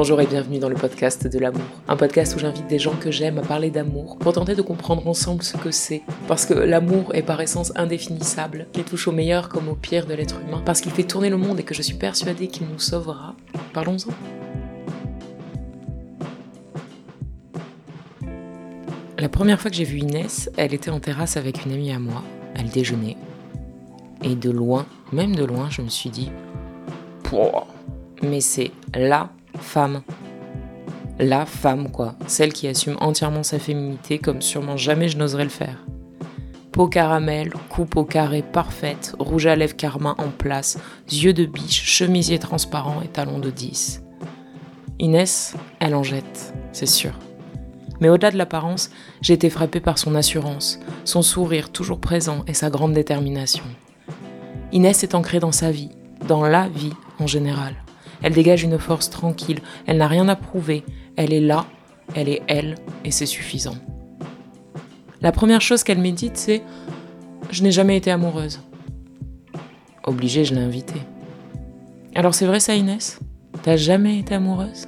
[0.00, 1.66] Bonjour et bienvenue dans le podcast de l'amour.
[1.88, 5.04] Un podcast où j'invite des gens que j'aime à parler d'amour pour tenter de comprendre
[5.08, 6.02] ensemble ce que c'est.
[6.28, 10.14] Parce que l'amour est par essence indéfinissable, qui touche au meilleur comme au pire de
[10.14, 12.78] l'être humain, parce qu'il fait tourner le monde et que je suis persuadée qu'il nous
[12.78, 13.34] sauvera.
[13.72, 14.12] Parlons-en.
[19.18, 21.98] La première fois que j'ai vu Inès, elle était en terrasse avec une amie à
[21.98, 22.22] moi.
[22.54, 23.16] Elle déjeunait.
[24.22, 26.30] Et de loin, même de loin, je me suis dit,
[28.22, 30.02] mais c'est la femme.
[31.18, 32.14] La femme, quoi.
[32.26, 35.84] Celle qui assume entièrement sa féminité comme sûrement jamais je n'oserais le faire.
[36.72, 40.78] Peau caramel, coupe au carré parfaite, rouge à lèvres carmin en place,
[41.10, 44.04] yeux de biche, chemisier transparent et talons de 10.
[45.00, 47.18] Inès, elle en jette, c'est sûr.
[48.00, 52.54] Mais au-delà de l'apparence, j'ai été frappée par son assurance, son sourire toujours présent et
[52.54, 53.64] sa grande détermination.
[54.70, 55.90] Inès est ancrée dans sa vie,
[56.28, 57.74] dans la vie en général.
[58.22, 60.84] Elle dégage une force tranquille, elle n'a rien à prouver,
[61.16, 61.66] elle est là,
[62.14, 63.76] elle est elle, et c'est suffisant.
[65.20, 66.58] La première chose qu'elle médite, c'est⁇
[67.50, 68.60] Je n'ai jamais été amoureuse⁇
[70.04, 71.02] Obligée, je l'ai invitée.
[72.14, 73.20] Alors c'est vrai ça Inès?
[73.62, 74.86] T'as jamais été amoureuse?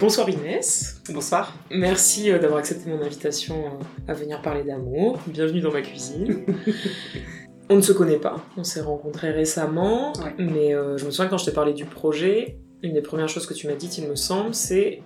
[0.00, 1.02] Bonsoir Inès.
[1.12, 1.56] Bonsoir.
[1.72, 5.18] Merci euh, d'avoir accepté mon invitation euh, à venir parler d'amour.
[5.26, 6.44] Bienvenue dans ma cuisine.
[7.70, 10.34] on ne se connaît pas, on s'est rencontrés récemment, Ouais.
[10.38, 13.46] mais euh, je me souviens quand je t'ai parlé du projet, une des premières choses
[13.46, 15.02] que tu m'as dites, il me semble, c'est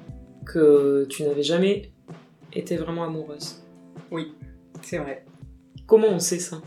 [0.47, 1.93] que tu n'avais jamais
[2.53, 3.62] été vraiment amoureuse.
[4.11, 4.34] Oui,
[4.83, 5.25] c'est vrai.
[5.87, 6.61] Comment on sait ça?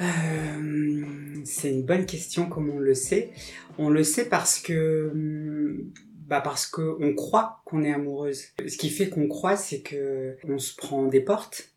[0.00, 1.04] Euh,
[1.44, 3.30] c'est une bonne question, comment on le sait?
[3.78, 5.10] On le sait parce que...
[5.12, 5.90] hum,
[6.26, 8.44] Bah parce que on croit qu'on est amoureuse.
[8.66, 11.69] Ce qui fait qu'on croit, c'est que on se prend des portes,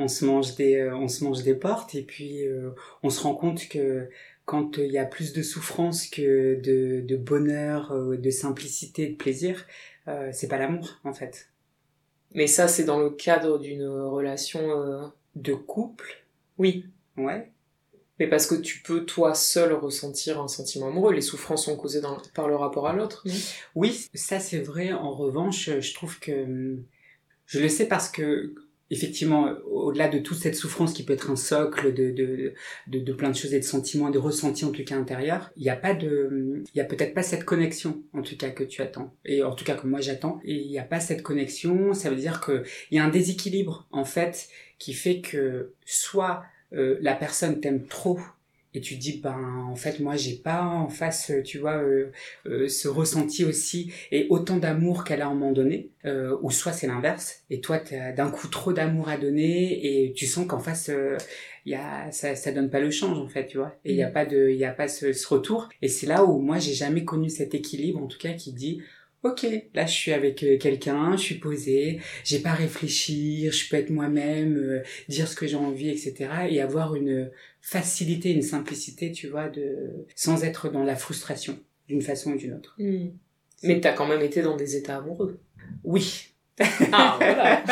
[0.00, 2.70] on se mange des, euh, on se mange des portes, et puis euh,
[3.02, 4.08] on se rend compte que
[4.44, 9.16] quand il y a plus de souffrance que de, de bonheur, euh, de simplicité, de
[9.16, 9.66] plaisir,
[10.32, 11.50] c'est pas l'amour en fait.
[12.34, 15.12] Mais ça, c'est dans le cadre d'une relation...
[15.36, 16.24] De couple,
[16.58, 16.86] Oui,
[17.16, 17.52] ouais,
[18.18, 21.14] mais parce que tu peux toi seul ressentir un sentiment amoureux.
[21.14, 23.24] Les souffrances sont causées dans- par le rapport à l'autre.
[23.76, 24.92] Oui, ça c'est vrai.
[24.92, 26.84] En revanche, je trouve que hum,
[27.46, 28.54] je le sais parce que
[28.90, 32.54] effectivement, au-delà de toute cette souffrance qui peut être un socle de de,
[32.98, 35.70] de, plein de choses et de sentiments, de ressentis en tout cas intérieurs, il n'y
[35.70, 38.82] a pas de, il y a peut-être pas cette connexion en tout cas que tu
[38.82, 40.40] attends et en tout cas que moi j'attends.
[40.44, 43.10] Et il n'y a pas cette connexion, ça veut dire que il y a un
[43.10, 48.18] déséquilibre en fait qui fait que soit euh, la personne t'aime trop
[48.74, 52.10] et tu dis ben en fait moi j'ai pas en face tu vois euh,
[52.46, 56.50] euh, ce ressenti aussi et autant d'amour qu'elle a à un moment donné, euh, ou
[56.50, 60.46] soit c'est l'inverse, et toi t'as d'un coup trop d'amour à donner et tu sens
[60.46, 61.16] qu'en face euh,
[61.66, 63.96] il y a ça, ça donne pas le change en fait, tu vois, et il
[63.96, 64.12] y a Mm.
[64.12, 66.72] pas de il y a pas ce, ce retour et c'est là où moi j'ai
[66.74, 68.80] jamais connu cet équilibre en tout cas qui dit
[69.22, 73.68] Ok, là je suis avec euh, quelqu'un, je suis posée, j'ai pas à réfléchir, je
[73.68, 76.14] peux être moi-même, euh, dire ce que j'ai envie, etc.
[76.48, 82.00] Et avoir une facilité, une simplicité, tu vois, de sans être dans la frustration d'une
[82.00, 82.76] façon ou d'une autre.
[83.62, 85.38] Mais t'as quand même été dans des états amoureux.
[85.84, 86.28] Oui.
[86.92, 87.62] Ah, voilà.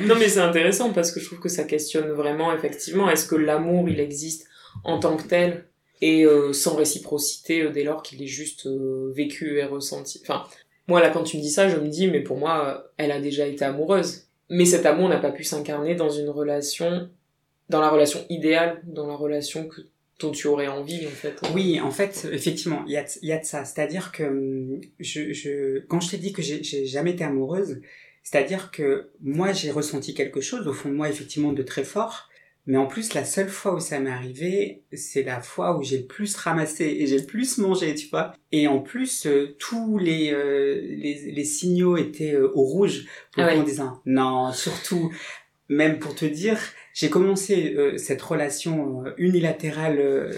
[0.06, 3.36] non, mais c'est intéressant parce que je trouve que ça questionne vraiment, effectivement, est-ce que
[3.36, 4.46] l'amour, il existe
[4.84, 5.67] en tant que tel?
[6.00, 10.20] Et euh, sans réciprocité euh, dès lors qu'il est juste euh, vécu et ressenti.
[10.22, 10.44] Enfin,
[10.86, 13.12] moi, là, quand tu me dis ça, je me dis, mais pour moi, euh, elle
[13.12, 14.24] a déjà été amoureuse.
[14.48, 17.10] Mais cet amour n'a pas pu s'incarner dans une relation,
[17.68, 19.82] dans la relation idéale, dans la relation que,
[20.20, 21.34] dont tu aurais envie, en fait.
[21.54, 23.64] Oui, en fait, effectivement, il y a, y a de ça.
[23.64, 27.80] C'est-à-dire que hum, je, je, quand je t'ai dit que j'ai jamais été amoureuse,
[28.30, 32.27] c'est-à-dire que moi j'ai ressenti quelque chose au fond de moi effectivement de très fort.
[32.68, 36.00] Mais en plus, la seule fois où ça m'est arrivé, c'est la fois où j'ai
[36.00, 38.34] le plus ramassé et j'ai le plus mangé, tu vois.
[38.52, 43.42] Et en plus, euh, tous les, euh, les les signaux étaient euh, au rouge pour
[43.42, 43.56] Ah ouais.
[43.56, 45.10] en disant non, surtout
[45.70, 46.58] Même pour te dire,
[46.94, 50.30] j'ai commencé euh, cette relation unilatérale euh,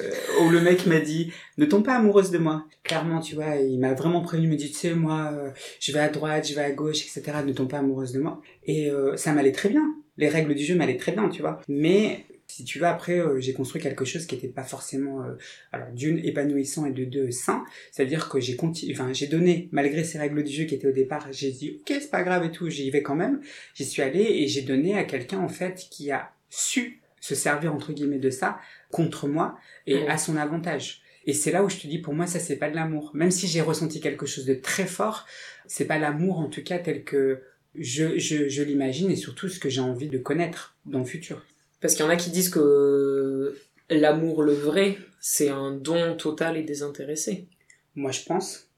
[0.43, 2.65] où le mec m'a dit ne tombe pas amoureuse de moi.
[2.85, 5.33] Clairement, tu vois, il m'a vraiment prévenu, il me dit tu sais moi,
[5.81, 7.39] je vais à droite, je vais à gauche, etc.
[7.45, 8.41] Ne tombe pas amoureuse de moi.
[8.67, 9.95] Et ça m'allait très bien.
[10.21, 11.61] Les règles du jeu m'allaient très bien, tu vois.
[11.67, 15.33] Mais si tu veux, après, euh, j'ai construit quelque chose qui n'était pas forcément, euh,
[15.73, 17.65] alors d'une épanouissant et de deux sain.
[17.91, 20.93] C'est-à-dire que j'ai continué, enfin, j'ai donné, malgré ces règles du jeu qui étaient au
[20.93, 23.41] départ, j'ai dit, ok, c'est pas grave et tout, j'y vais quand même.
[23.75, 27.75] J'y suis allé et j'ai donné à quelqu'un, en fait, qui a su se servir,
[27.75, 28.59] entre guillemets, de ça
[28.91, 31.03] contre moi et à son avantage.
[31.27, 33.11] Et c'est là où je te dis, pour moi, ça, c'est pas de l'amour.
[33.15, 35.27] Même si j'ai ressenti quelque chose de très fort,
[35.67, 37.43] c'est pas l'amour, en tout cas, tel que
[37.75, 41.45] je, je, je l'imagine et surtout ce que j'ai envie de connaître dans le futur.
[41.81, 43.57] Parce qu'il y en a qui disent que
[43.89, 47.47] l'amour, le vrai, c'est un don total et désintéressé.
[47.95, 48.69] Moi, je pense,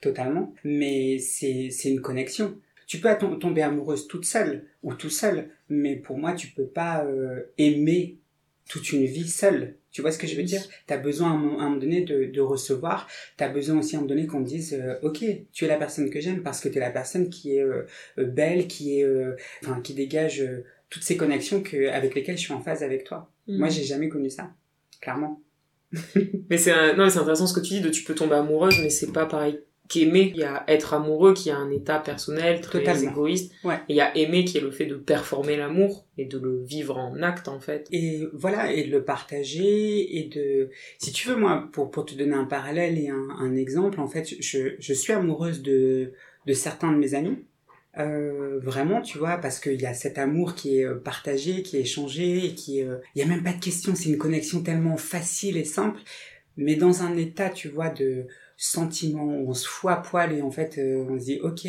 [0.00, 0.54] totalement.
[0.64, 2.58] Mais c'est, c'est une connexion.
[2.86, 3.08] Tu peux
[3.40, 8.18] tomber amoureuse toute seule ou tout seul, mais pour moi, tu peux pas euh, aimer
[8.68, 9.76] toute une vie seule.
[9.90, 10.62] Tu vois ce que je veux dire?
[10.86, 13.08] T'as besoin à un, moment donné de, de recevoir.
[13.36, 15.76] T'as besoin aussi à un moment donné qu'on te dise, euh, ok, tu es la
[15.76, 17.86] personne que j'aime parce que tu es la personne qui est euh,
[18.18, 19.06] belle, qui est,
[19.62, 20.44] enfin, qui dégage
[20.90, 23.30] toutes ces connexions que, avec lesquelles je suis en phase avec toi.
[23.46, 23.58] Mm.
[23.58, 24.52] Moi, j'ai jamais connu ça,
[25.00, 25.40] clairement.
[26.50, 28.90] mais c'est non, c'est intéressant ce que tu dis de tu peux tomber amoureuse, mais
[28.90, 30.32] c'est pas pareil qu'aimer.
[30.34, 33.52] Il y a être amoureux qui a un état personnel très égoïste.
[33.64, 33.76] Ouais.
[33.88, 36.62] Et il y a aimer qui est le fait de performer l'amour et de le
[36.62, 37.86] vivre en acte en fait.
[37.92, 42.14] Et voilà, et de le partager et de, si tu veux moi, pour pour te
[42.14, 46.12] donner un parallèle et un, un exemple, en fait, je je suis amoureuse de
[46.46, 47.38] de certains de mes amis
[47.98, 51.78] euh, vraiment, tu vois, parce qu'il y a cet amour qui est euh, partagé, qui
[51.78, 53.94] est échangé, et qui, euh, il y a même pas de question.
[53.94, 56.00] C'est une connexion tellement facile et simple,
[56.58, 60.42] mais dans un état, tu vois, de sentiment où on se fout à poil et
[60.42, 61.66] en fait, on se dit, ok.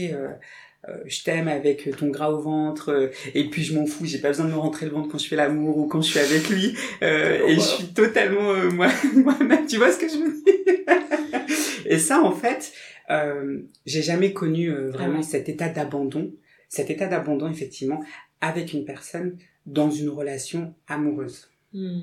[1.06, 4.46] je t'aime avec ton gras au ventre et puis je m'en fous j'ai pas besoin
[4.46, 6.78] de me rentrer le ventre quand je fais l'amour ou quand je suis avec lui
[7.02, 11.46] et je suis totalement moi moi-même tu vois ce que je veux dire?
[11.90, 12.72] Et ça en fait
[13.10, 16.34] euh, j'ai jamais connu euh, vraiment ah cet état d'abandon,
[16.68, 18.04] cet état d'abandon effectivement
[18.42, 21.50] avec une personne dans une relation amoureuse.
[21.74, 22.02] Hmm.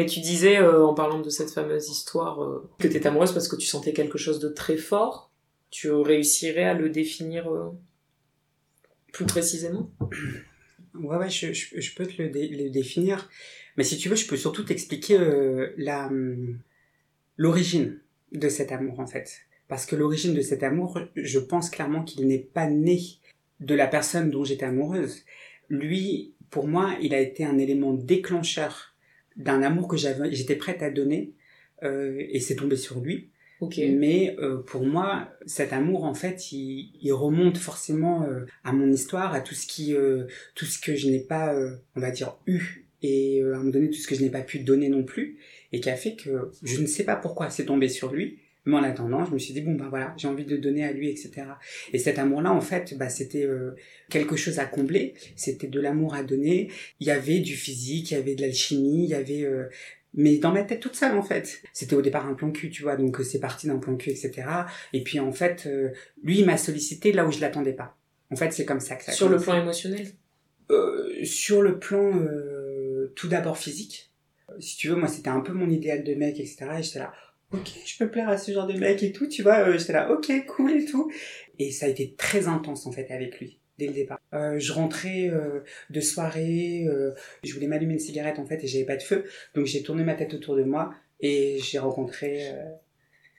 [0.00, 3.48] Mais tu disais euh, en parlant de cette fameuse histoire que tu étais amoureuse parce
[3.48, 5.30] que tu sentais quelque chose de très fort.
[5.68, 7.52] Tu réussirais à le définir
[9.12, 9.90] plus précisément?
[10.94, 13.28] Ouais, ouais, je, peux te le, le, définir.
[13.76, 16.58] Mais si tu veux, je peux surtout t'expliquer hum,
[17.36, 18.00] l'origine
[18.32, 19.42] de cet amour en fait.
[19.68, 23.00] Parce que l'origine de cet amour, je pense clairement qu'il n'est pas né
[23.60, 25.24] de la personne dont j'étais amoureuse.
[25.68, 28.89] Lui, pour moi, il a été un élément déclencheur
[29.40, 31.34] d'un amour que j'avais, j'étais prête à donner,
[31.82, 33.30] euh, et c'est tombé sur lui.
[33.90, 38.90] Mais euh, pour moi, cet amour, en fait, il, il remonte forcément euh, à mon
[38.90, 42.10] histoire, à tout ce qui, euh, tout ce que je n'ai pas, euh, on va
[42.10, 44.88] dire, eu, et à un moment donné, tout ce que je n'ai pas pu donner
[44.88, 45.38] non plus,
[45.72, 48.38] et qui a fait que je ne sais pas pourquoi c'est tombé sur lui,
[48.70, 50.92] mais en attendant, je me suis dit bon bah voilà, j'ai envie de donner à
[50.92, 51.42] lui, etc.
[51.92, 53.74] Et cet amour-là, en fait, bah c'était euh,
[54.08, 55.14] quelque chose à combler.
[55.36, 56.70] C'était de l'amour à donner.
[57.00, 59.68] Il y avait du physique, il y avait de l'alchimie, il y avait euh,
[60.14, 61.62] mais dans ma tête toute seule en fait.
[61.72, 64.10] C'était au départ un plan cul, tu vois, donc euh, c'est parti d'un plan cul,
[64.10, 64.44] etc.
[64.92, 65.68] Et puis en fait,
[66.22, 67.96] lui il m'a sollicité là où je l'attendais pas.
[68.30, 69.12] En fait, c'est comme ça que ça.
[69.12, 70.06] Sur le plan émotionnel?
[71.24, 72.12] sur le plan
[73.16, 74.12] tout d'abord physique.
[74.60, 76.66] Si tu veux, moi c'était un peu mon idéal de mec, etc.
[76.78, 77.12] Et j'étais là
[77.52, 79.92] ok, je peux plaire à ce genre de mec et tout, tu vois, euh, j'étais
[79.92, 81.10] là, ok, cool et tout.
[81.58, 84.20] Et ça a été très intense en fait avec lui dès le départ.
[84.34, 88.66] Euh, je rentrais euh, de soirée, euh, je voulais m'allumer une cigarette en fait et
[88.66, 92.52] j'avais pas de feu, donc j'ai tourné ma tête autour de moi et j'ai rencontré,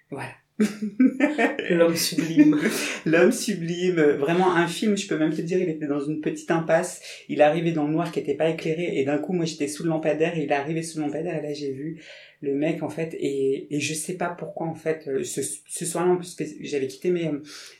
[0.09, 0.33] voilà.
[1.69, 2.59] L'homme sublime.
[3.05, 7.01] L'homme sublime, vraiment infime, je peux même te dire, il était dans une petite impasse,
[7.29, 8.99] il arrivait dans le noir qui était pas éclairé.
[8.99, 11.37] Et d'un coup moi j'étais sous le lampadaire et il est arrivé sous le lampadaire.
[11.37, 12.01] Et là j'ai vu
[12.41, 15.85] le mec en fait et, et je sais pas pourquoi en fait euh, ce, ce
[15.85, 17.29] soir-là en plus j'avais quitté mes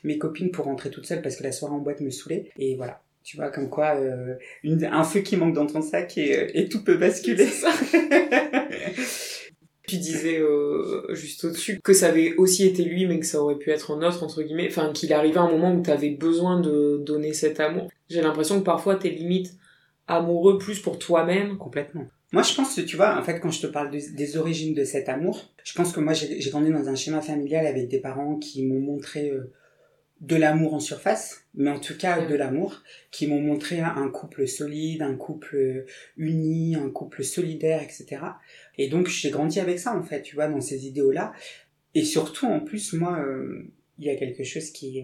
[0.03, 2.75] mes copines pour rentrer toute seule parce que la soirée en boîte me saulait et
[2.75, 3.01] voilà.
[3.23, 4.33] Tu vois comme quoi euh,
[4.63, 7.45] une, un feu qui manque dans ton sac et, euh, et tout peut basculer
[9.87, 13.57] tu disais euh, juste au-dessus que ça avait aussi été lui mais que ça aurait
[13.57, 14.67] pu être un autre entre guillemets.
[14.69, 17.89] Enfin qu'il arrivait un moment où tu avais besoin de donner cet amour.
[18.09, 19.53] J'ai l'impression que parfois t'es limite
[20.07, 21.57] amoureux plus pour toi-même.
[21.57, 22.05] Complètement.
[22.33, 24.85] Moi, je pense que tu vois, en fait, quand je te parle des origines de
[24.85, 28.37] cet amour, je pense que moi, j'ai grandi dans un schéma familial avec des parents
[28.37, 29.51] qui m'ont montré euh,
[30.21, 34.47] de l'amour en surface, mais en tout cas de l'amour, qui m'ont montré un couple
[34.47, 35.85] solide, un couple euh,
[36.15, 38.21] uni, un couple solidaire, etc.
[38.77, 41.33] Et donc, j'ai grandi avec ça, en fait, tu vois, dans ces idéaux-là.
[41.95, 43.63] Et surtout, en plus, moi, euh,
[43.97, 45.03] il y a quelque chose qui,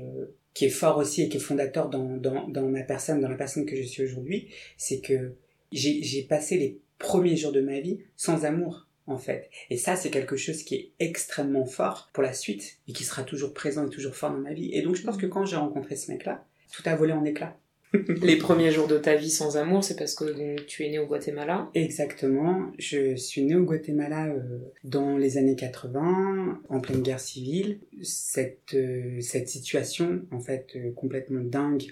[0.54, 3.36] qui est fort aussi et qui est fondateur dans, dans, dans ma personne, dans la
[3.36, 5.34] personne que je suis aujourd'hui, c'est que
[5.72, 9.50] j'ai passé les premiers jours de ma vie sans amour en fait.
[9.70, 13.24] Et ça, c'est quelque chose qui est extrêmement fort pour la suite et qui sera
[13.24, 14.70] toujours présent et toujours fort dans ma vie.
[14.74, 17.58] Et donc, je pense que quand j'ai rencontré ce mec-là, tout a volé en éclats.
[18.22, 21.06] Les premiers jours de ta vie sans amour, c'est parce que tu es né au
[21.06, 22.72] Guatemala Exactement.
[22.78, 27.80] Je suis né au Guatemala euh, dans les années 80, en pleine guerre civile.
[28.04, 31.84] Cette, euh, cette situation, en fait, euh, complètement dingue,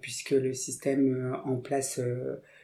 [0.00, 2.00] puisque le système en place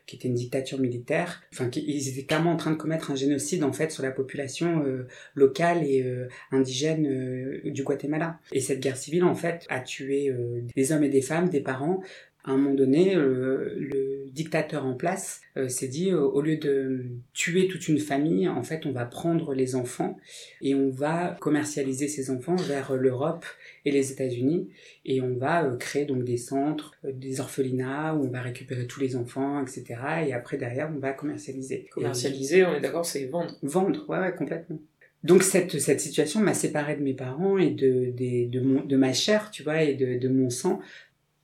[0.08, 1.42] qui était une dictature militaire.
[1.52, 4.82] Enfin, ils étaient clairement en train de commettre un génocide en fait sur la population
[4.82, 8.40] euh, locale et euh, indigène euh, du Guatemala.
[8.50, 10.34] Et cette guerre civile en fait a tué
[10.74, 12.00] des hommes et des femmes, des parents,
[12.48, 17.06] à un moment donné, le, dictateur en place euh, s'est dit, euh, au lieu de
[17.32, 20.16] tuer toute une famille, en fait, on va prendre les enfants
[20.62, 23.44] et on va commercialiser ces enfants vers l'Europe
[23.84, 24.68] et les États-Unis
[25.04, 29.00] et on va euh, créer donc des centres, des orphelinats où on va récupérer tous
[29.00, 29.84] les enfants, etc.
[30.28, 31.86] Et après derrière, on va commercialiser.
[31.90, 33.56] Commercialiser, on est d'accord, c'est vendre.
[33.62, 34.78] Vendre, ouais, ouais, complètement.
[35.24, 38.96] Donc cette, cette situation m'a séparé de mes parents et de, de, de, mon, de
[38.96, 40.80] ma chair, tu vois, et de, de mon sang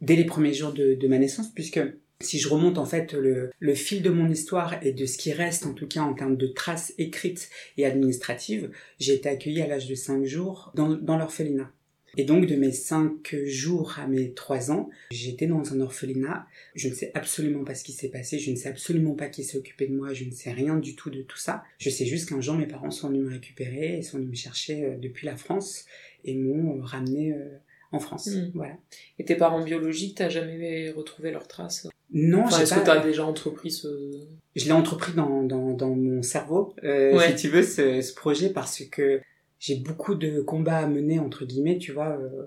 [0.04, 1.80] dès les premiers jours de, ma naissance, puisque
[2.20, 5.66] si je remonte en fait le, fil de mon histoire et de ce qui reste
[5.66, 9.88] en tout cas en termes de traces écrites et administratives, j'ai été accueillie à l'âge
[9.88, 11.70] de 5 jours dans, dans l'orphelinat.
[12.16, 16.46] Et donc de mes 5 jours à mes 3 ans, j'étais dans un orphelinat.
[16.76, 19.42] Je ne sais absolument pas ce qui s'est passé, je ne sais absolument pas qui
[19.42, 21.64] s'est occupé de moi, je ne sais rien du tout de tout ça.
[21.78, 24.37] Je sais juste qu'un jour mes parents sont venus me récupérer et sont venus me
[24.37, 25.87] chercher euh, depuis la France
[26.25, 27.58] et m'ont ramené euh,
[27.94, 28.26] en France.
[28.26, 28.50] Hmm.
[28.54, 28.74] Voilà.
[29.18, 31.88] Et tes parents biologiques, t'as jamais retrouvé leurs traces?
[32.12, 33.88] Non, enfin, Est-ce que t'as déjà entrepris ce...
[34.54, 38.50] Je l'ai entrepris dans, dans, dans, mon cerveau, euh, si tu veux, ce, ce, projet,
[38.50, 39.20] parce que
[39.58, 42.44] j'ai beaucoup de combats à mener, entre guillemets, tu vois, euh,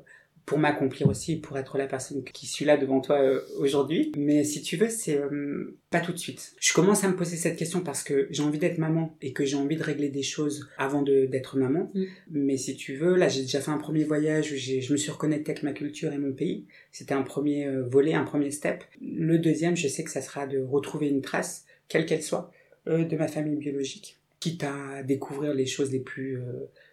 [0.47, 4.13] pour m'accomplir aussi, pour être la personne qui suis là devant toi euh, aujourd'hui.
[4.15, 6.55] Mais si tu veux, c'est euh, pas tout de suite.
[6.61, 9.43] Je commence à me poser cette question parce que j'ai envie d'être maman et que
[9.43, 11.91] j'ai envie de régler des choses avant d'être maman.
[11.93, 12.03] Mm.
[12.31, 15.11] Mais si tu veux, là j'ai déjà fait un premier voyage où je me suis
[15.11, 16.65] reconnectée avec ma culture et mon pays.
[16.93, 18.85] C'était un premier euh, volet, un premier step.
[19.01, 22.51] Le deuxième, je sais que ça sera de retrouver une trace, quelle qu'elle soit,
[22.85, 24.17] de ma famille biologique.
[24.39, 26.39] Quitte à découvrir les choses les plus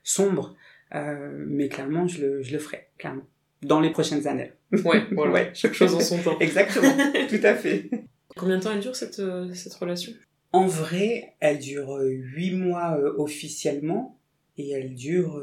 [0.03, 0.57] sombres,
[0.93, 3.23] mais clairement je le, je le ferai, clairement
[3.65, 4.53] dans les prochaines années.
[4.85, 5.33] Ouais, voilà.
[5.33, 5.51] ouais.
[5.55, 6.39] Chaque chose en son temps.
[6.41, 6.95] Exactement,
[7.29, 7.91] tout à fait.
[8.37, 10.13] Combien de temps elle dure cette, euh, cette relation?
[10.53, 14.19] En vrai, elle dure euh, huit mois euh, officiellement
[14.57, 15.43] et elle dure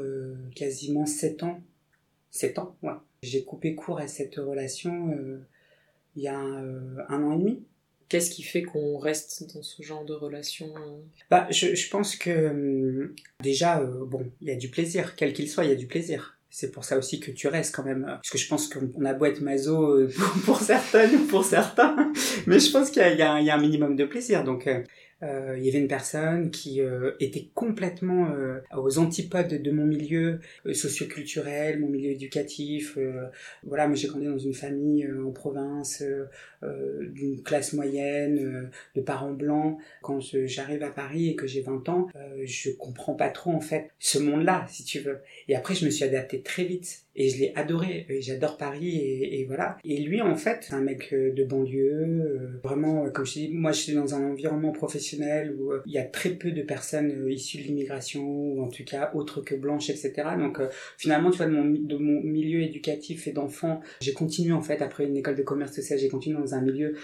[0.56, 1.60] quasiment sept ans.
[2.30, 2.92] Sept ans, ouais.
[3.22, 5.14] J'ai coupé court à cette relation
[6.16, 7.62] il y a un, an et demi.
[8.08, 10.72] Qu'est-ce qui fait qu'on reste dans ce genre de relation?
[11.30, 15.66] Bah, je, je pense que déjà, bon, il y a du plaisir, quel qu'il soit,
[15.66, 18.04] il y a du plaisir c'est pour ça aussi que tu restes quand même.
[18.04, 20.12] Parce que je pense qu'on a beau maso euh,
[20.44, 22.12] pour, certaines ou pour certains,
[22.46, 24.44] mais je pense qu'il y, y, a un minimum de plaisir.
[24.44, 24.68] Donc,
[25.22, 29.70] euh, euh, il y avait une personne qui euh, était complètement euh, aux antipodes de
[29.70, 30.40] mon milieu
[30.72, 32.98] socioculturel, mon milieu éducatif.
[33.64, 36.02] voilà, moi j'ai grandi dans une famille en province,
[36.62, 39.78] d'une classe moyenne, de parents blancs.
[40.02, 42.08] Quand j'arrive à Paris et que j'ai 20 ans,
[42.44, 45.20] je comprends pas trop en fait ce monde-là, si tu veux.
[45.48, 48.06] Et après, je me suis adapté très vite et je l'ai adoré.
[48.20, 49.76] J'adore Paris et, et, voilà.
[49.84, 52.60] Et lui, en fait, c'est un mec de banlieue.
[52.62, 55.98] vraiment, comme je dis, moi, je suis dans un environnement professionnel où euh, il y
[55.98, 59.54] a très peu de personnes euh, issues de l'immigration ou en tout cas autres que
[59.54, 60.12] blanches, etc.
[60.38, 64.52] Donc euh, finalement, tu vois, de mon, de mon milieu éducatif et d'enfant, j'ai continué
[64.52, 66.96] en fait après une école de commerce social, j'ai continué dans un milieu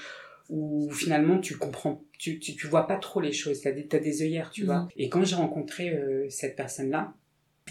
[0.49, 3.99] où finalement tu comprends, tu, tu, tu vois pas trop les choses, t'as des, as
[3.99, 4.81] des œillères, tu vois.
[4.81, 4.89] Mhm.
[4.97, 5.95] Et quand j'ai rencontré
[6.31, 7.13] cette personne-là,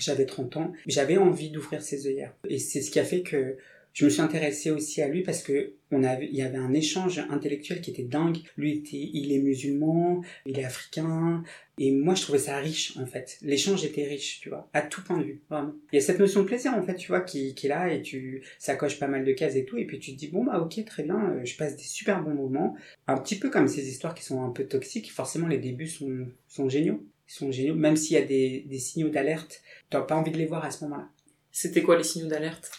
[0.02, 2.36] j'avais 30 ans, j'avais envie d'ouvrir ses œillères.
[2.50, 3.58] Et c'est ce qui a fait que
[3.98, 7.18] je me suis intéressée aussi à lui parce que avait, il y avait un échange
[7.32, 8.38] intellectuel qui était dingue.
[8.56, 11.44] Lui était, il est musulman, il est africain,
[11.80, 13.40] et moi je trouvais ça riche en fait.
[13.42, 15.74] L'échange était riche, tu vois, à tout point de vue, vraiment.
[15.92, 18.04] Il y a cette notion de plaisir en fait, tu vois, qui, est là et
[18.04, 20.60] tu, ça pas mal de cases et tout, et puis tu te dis bon bah
[20.60, 22.76] ok très bien, euh, je passe des super bons moments.
[23.08, 25.12] Un petit peu comme ces histoires qui sont un peu toxiques.
[25.12, 28.80] Forcément les débuts sont sont géniaux, ils sont géniaux, même s'il y a des, des
[28.80, 31.10] signaux d'alerte, t'as pas envie de les voir à ce moment-là.
[31.52, 32.72] C'était quoi les signaux d'alerte?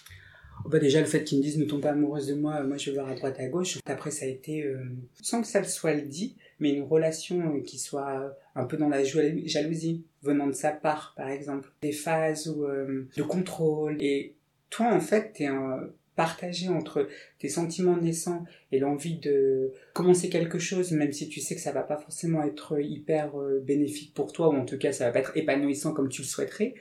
[0.66, 2.90] Bah déjà le fait qu'ils me disent ne tombe pas amoureuse de moi, moi je
[2.90, 3.78] vais voir à droite à gauche.
[3.86, 4.84] Après ça a été, euh,
[5.22, 8.88] sans que ça soit le dit, mais une relation euh, qui soit un peu dans
[8.88, 11.70] la jalousie venant de sa part, par exemple.
[11.82, 14.02] Des phases où, euh, de contrôle.
[14.02, 14.34] Et
[14.70, 15.88] toi en fait t'es un
[16.18, 17.06] partagé entre
[17.38, 21.70] tes sentiments naissants et l'envie de commencer quelque chose, même si tu sais que ça
[21.70, 23.30] va pas forcément être hyper
[23.62, 26.26] bénéfique pour toi, ou en tout cas ça va pas être épanouissant comme tu le
[26.26, 26.74] souhaiterais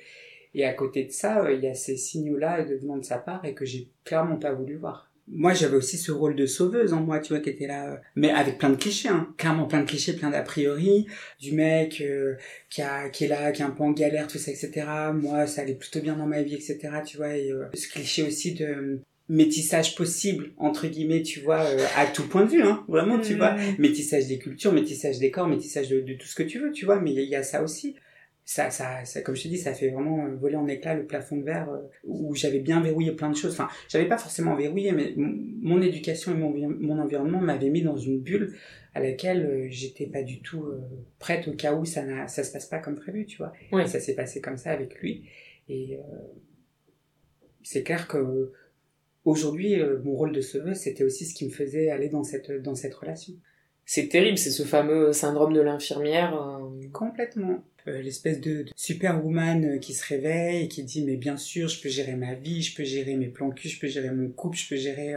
[0.53, 3.19] Et à côté de ça, euh, il y a ces signaux-là de venant de sa
[3.19, 5.11] part et que j'ai clairement pas voulu voir.
[5.29, 7.97] Moi, j'avais aussi ce rôle de sauveuse en moi, tu vois, qui était là, euh,
[8.15, 9.33] mais avec plein de clichés, hein.
[9.37, 11.05] clairement plein de clichés, plein d'a priori,
[11.39, 12.35] du mec euh,
[12.69, 14.85] qui a, qui est là, qui est un peu en galère, tout ça, etc.
[15.13, 16.79] Moi, ça allait plutôt bien dans ma vie, etc.
[17.05, 21.65] Tu vois, et ce cliché aussi de métissage possible entre guillemets tu vois
[21.95, 25.47] à tout point de vue hein vraiment tu vois métissage des cultures métissage des corps
[25.47, 27.61] métissage de, de tout ce que tu veux tu vois mais il y, a ça
[27.61, 27.95] aussi
[28.49, 31.05] ça, ça, ça, comme je te dis, ça fait vraiment euh, voler en éclats le
[31.05, 33.51] plafond de verre euh, où j'avais bien verrouillé plein de choses.
[33.51, 37.97] Enfin, j'avais pas forcément verrouillé, mais mon éducation et mon, mon environnement m'avaient mis dans
[37.97, 38.55] une bulle
[38.93, 40.63] à laquelle euh, j'étais pas du tout
[41.19, 43.51] prête au cas où ça, ça se passe pas comme prévu, tu vois.
[43.73, 43.85] Ouais.
[43.85, 45.25] ça s'est passé comme ça avec lui.
[45.67, 45.99] Et
[47.63, 48.53] c'est clair que
[49.27, 52.75] aujourd'hui, mon rôle de sauveuse, c'était aussi ce qui me faisait aller dans cette, dans
[52.75, 53.33] cette relation.
[53.85, 56.59] C'est terrible, c'est ce fameux syndrome de l'infirmière.
[56.93, 57.63] Complètement.
[57.87, 61.81] Euh, l'espèce de, superwoman euh, qui se réveille et qui dit mais bien sûr je
[61.81, 64.57] peux gérer ma vie, je peux gérer mes plans cul, je peux gérer mon couple,
[64.57, 65.15] je peux gérer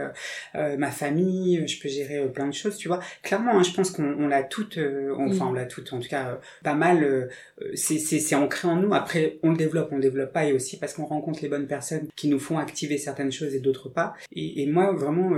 [0.55, 3.01] euh, ma famille, je peux gérer plein de choses, tu vois.
[3.23, 4.79] Clairement, hein, je pense qu'on l'a toutes,
[5.17, 7.29] enfin on l'a toutes, en tout cas pas mal.
[7.75, 8.93] c'est ancré en nous.
[8.93, 11.67] Après, on le développe, on le développe pas, et aussi parce qu'on rencontre les bonnes
[11.67, 14.13] personnes qui nous font activer certaines choses et d'autres pas.
[14.33, 15.31] Et, et moi, vraiment,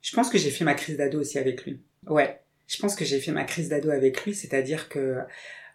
[0.00, 1.80] je pense que j'ai fait ma crise d'ado aussi avec lui.
[2.06, 5.16] Ouais, je pense que j'ai fait ma crise d'ado avec lui, c'est-à-dire que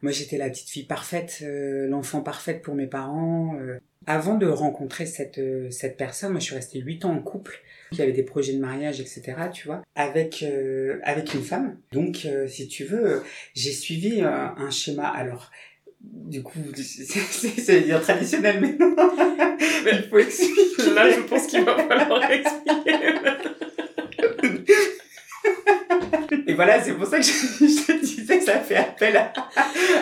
[0.04, 3.56] moi, j'étais la petite fille parfaite, euh, l'enfant parfaite pour mes parents.
[3.62, 3.80] Euh.
[4.06, 7.62] Avant de rencontrer cette, euh, cette personne, moi, je suis restée huit ans en couple.
[7.94, 10.44] Il y avait des projets de mariage, etc., tu vois, avec,
[11.04, 11.78] avec une femme.
[11.92, 13.22] Donc, si tu veux,
[13.54, 15.08] j'ai suivi un schéma.
[15.08, 15.52] Alors,
[16.02, 18.96] du coup, c'est dire traditionnel, mais non.
[19.86, 20.94] il faut expliquer.
[20.96, 22.98] Là, je pense qu'il va falloir expliquer.
[26.48, 29.34] Et voilà, c'est pour ça que je, te disais que ça fait appel à,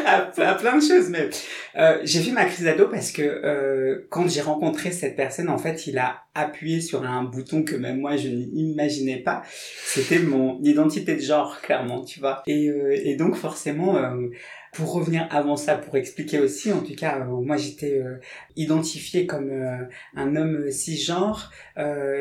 [0.06, 1.10] à, plein de choses.
[1.10, 1.30] Mais
[1.78, 5.58] euh, j'ai fait ma crise d'ado parce que euh, quand j'ai rencontré cette personne, en
[5.58, 9.44] fait, il a appuyé sur un bouton que même moi je n'imaginais pas.
[9.86, 12.44] C'était mon identité de genre, clairement, tu vois.
[12.48, 14.30] Et, euh, et donc forcément, euh,
[14.72, 18.20] pour revenir avant ça, pour expliquer aussi, en tout cas, euh, moi j'étais euh,
[18.56, 19.84] identifié comme euh,
[20.16, 21.52] un homme cisgenre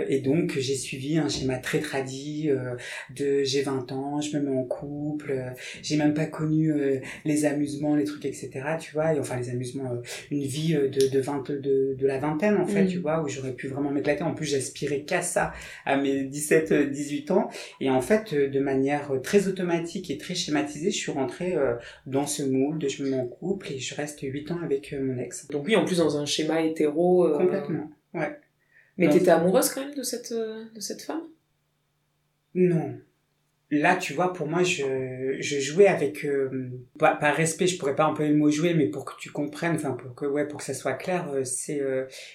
[0.09, 2.49] et donc j'ai suivi un schéma très tradit
[3.15, 6.73] de j'ai 20 ans, je me mets en couple, j'ai même pas connu
[7.27, 8.51] les amusements, les trucs, etc.
[8.81, 12.57] Tu vois, et enfin les amusements, une vie de de, 20, de, de la vingtaine
[12.57, 12.89] en fait, mm.
[12.89, 14.23] tu vois, où j'aurais pu vraiment m'éclater.
[14.23, 15.53] En plus, j'aspirais qu'à ça
[15.85, 20.97] à mes 17-18 ans et en fait, de manière très automatique et très schématisée, je
[20.97, 21.55] suis rentrée
[22.07, 25.03] dans ce moule, je me mets en couple et je reste 8 ans avec euh,
[25.03, 25.49] mon ex.
[25.49, 27.27] Donc oui, en plus dans un schéma hétéro.
[27.27, 28.39] Euh, Complètement, ouais.
[28.99, 31.23] Mais t'étais amoureuse quand même de cette, euh, de cette femme?
[32.55, 32.99] Non
[33.71, 38.07] là, tu vois, pour moi, je, je jouais avec, euh, par, respect, je pourrais pas
[38.07, 40.65] employer le mot jouer, mais pour que tu comprennes, enfin, pour que, ouais, pour que
[40.65, 41.81] ça soit clair, euh, c'est,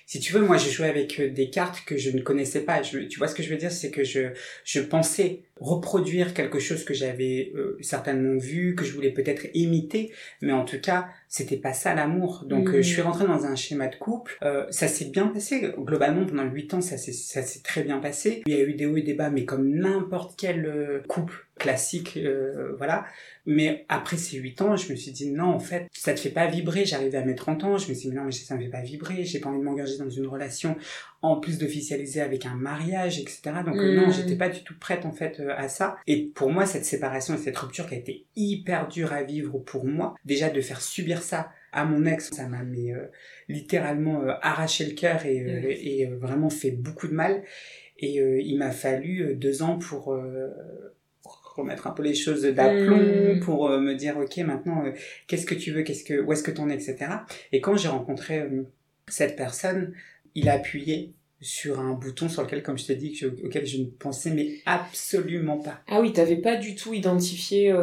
[0.05, 2.81] si tu veux, moi, je jouais avec des cartes que je ne connaissais pas.
[2.81, 4.29] Je, tu vois ce que je veux dire, c'est que je,
[4.63, 10.51] je pensais reproduire quelque chose que j'avais certainement vu, que je voulais peut-être imiter, mais
[10.51, 12.43] en tout cas, c'était pas ça l'amour.
[12.45, 13.05] Donc, je suis mmh.
[13.05, 14.37] rentrée dans un schéma de couple.
[14.69, 15.71] ça s'est bien passé.
[15.77, 18.43] Globalement, pendant huit ans, ça s'est, ça s'est très bien passé.
[18.47, 22.17] Il y a eu des hauts et des bas, mais comme n'importe quel couple classique,
[22.17, 23.05] euh, voilà.
[23.45, 26.29] Mais après ces 8 ans, je me suis dit non, en fait, ça te fait
[26.29, 26.85] pas vibrer.
[26.85, 28.81] J'arrivais à mes 30 ans, je me suis dit non, mais ça me fait pas
[28.81, 29.23] vibrer.
[29.23, 30.75] J'ai pas envie de m'engager dans une relation
[31.21, 33.41] en plus d'officialiser avec un mariage, etc.
[33.65, 34.13] Donc euh, non, mmh.
[34.13, 35.97] j'étais pas du tout prête en fait euh, à ça.
[36.07, 39.57] Et pour moi, cette séparation et cette rupture qui a été hyper dure à vivre
[39.59, 42.93] pour moi, déjà de faire subir ça à mon ex, ça m'a mais
[43.49, 45.65] littéralement arraché le cœur et, mmh.
[45.67, 47.43] et vraiment fait beaucoup de mal.
[47.97, 50.15] Et il m'a fallu deux ans pour
[51.55, 53.39] remettre un peu les choses d'aplomb, mm.
[53.39, 54.91] pour euh, me dire ok maintenant euh,
[55.27, 56.97] qu'est-ce que tu veux, qu'est-ce que où est-ce que t'en es, etc.
[57.51, 58.63] Et quand j'ai rencontré euh,
[59.07, 59.93] cette personne,
[60.35, 63.85] il a appuyé sur un bouton sur lequel, comme je t'ai dit, auquel je ne
[63.85, 65.81] pensais mais absolument pas.
[65.87, 67.73] Ah oui, t'avais pas du tout identifié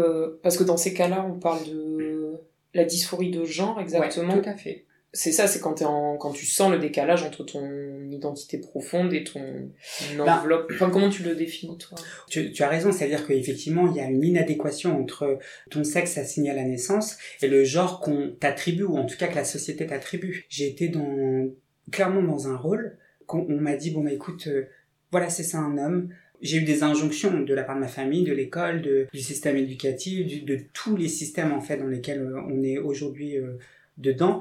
[0.42, 2.40] parce que dans ces cas-là, on parle de
[2.74, 4.40] la dysphorie de genre exactement.
[4.40, 7.68] tout à fait c'est ça, c'est quand, en, quand tu sens le décalage entre ton
[8.10, 9.70] identité profonde et ton
[10.16, 10.70] bah, enveloppe.
[10.72, 11.98] enfin, comment tu le définis, toi?
[12.30, 15.38] Tu, tu, as raison, c'est-à-dire qu'effectivement, il y a une inadéquation entre
[15.70, 19.28] ton sexe assigné à la naissance et le genre qu'on t'attribue, ou en tout cas
[19.28, 20.46] que la société t'attribue.
[20.48, 21.50] J'ai été dans,
[21.90, 22.96] clairement dans un rôle
[23.26, 24.64] qu'on on, m'a dit, bon, bah, écoute, euh,
[25.10, 26.08] voilà, c'est ça un homme,
[26.40, 29.56] j'ai eu des injonctions de la part de ma famille, de l'école, de, du système
[29.58, 33.58] éducatif, de tous les systèmes en fait dans lesquels euh, on est aujourd'hui euh,
[33.98, 34.40] dedans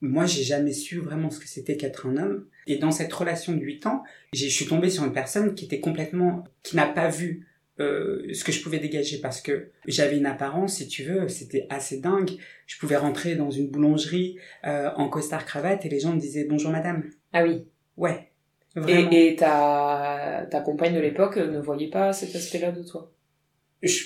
[0.00, 2.46] moi, j'ai jamais su vraiment ce que c'était qu'être un homme.
[2.66, 5.80] Et dans cette relation de 8 ans, je suis tombée sur une personne qui était
[5.80, 7.46] complètement, qui n'a pas vu
[7.80, 11.66] euh, ce que je pouvais dégager parce que j'avais une apparence, si tu veux, c'était
[11.70, 12.30] assez dingue.
[12.66, 16.44] Je pouvais rentrer dans une boulangerie euh, en costard cravate et les gens me disaient
[16.44, 17.04] bonjour madame.
[17.32, 17.66] Ah oui.
[17.96, 18.30] Ouais.
[18.74, 19.10] Vraiment.
[19.10, 23.12] Et, et ta, ta compagne de l'époque ne voyait pas cet aspect-là de toi?
[23.82, 24.04] Je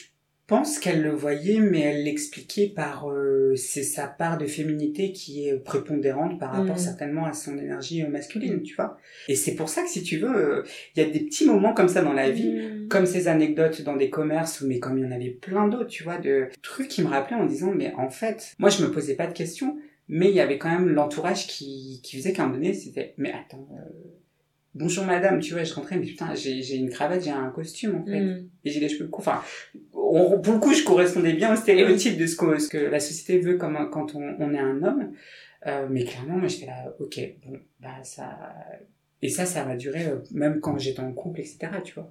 [0.57, 5.49] pense qu'elle le voyait, mais elle l'expliquait par euh, c'est sa part de féminité qui
[5.49, 6.79] est prépondérante par rapport Mm.
[6.79, 8.97] certainement à son énergie euh, masculine, tu vois.
[9.29, 10.63] Et c'est pour ça que si tu veux, euh,
[10.95, 12.89] il y a des petits moments comme ça dans la vie, Mm.
[12.89, 16.03] comme ces anecdotes dans des commerces, mais comme il y en avait plein d'autres, tu
[16.05, 19.15] vois, de trucs qui me rappelaient en disant mais en fait, moi je me posais
[19.17, 19.77] pas de questions,
[20.09, 23.15] mais il y avait quand même l'entourage qui qui faisait qu'à un moment donné c'était
[23.17, 23.69] mais attends.
[23.73, 23.91] euh,
[24.75, 27.97] Bonjour madame, tu vois, je rentrais, mais putain, j'ai j'ai une cravate, j'ai un costume
[27.97, 28.49] en fait Mm.
[28.65, 29.21] et j'ai les cheveux courts.
[29.29, 29.43] Enfin,
[29.93, 32.99] on- pour le coup, je correspondais bien au stéréotype de ce que, ce que la
[32.99, 35.13] société veut comme un- quand on, on est un homme.
[35.67, 38.39] Euh, mais clairement, moi, j'étais là, ok, bon, bah ça.
[39.21, 41.69] Et ça, ça va durer euh, même quand j'étais en couple, etc.
[41.85, 42.11] Tu vois.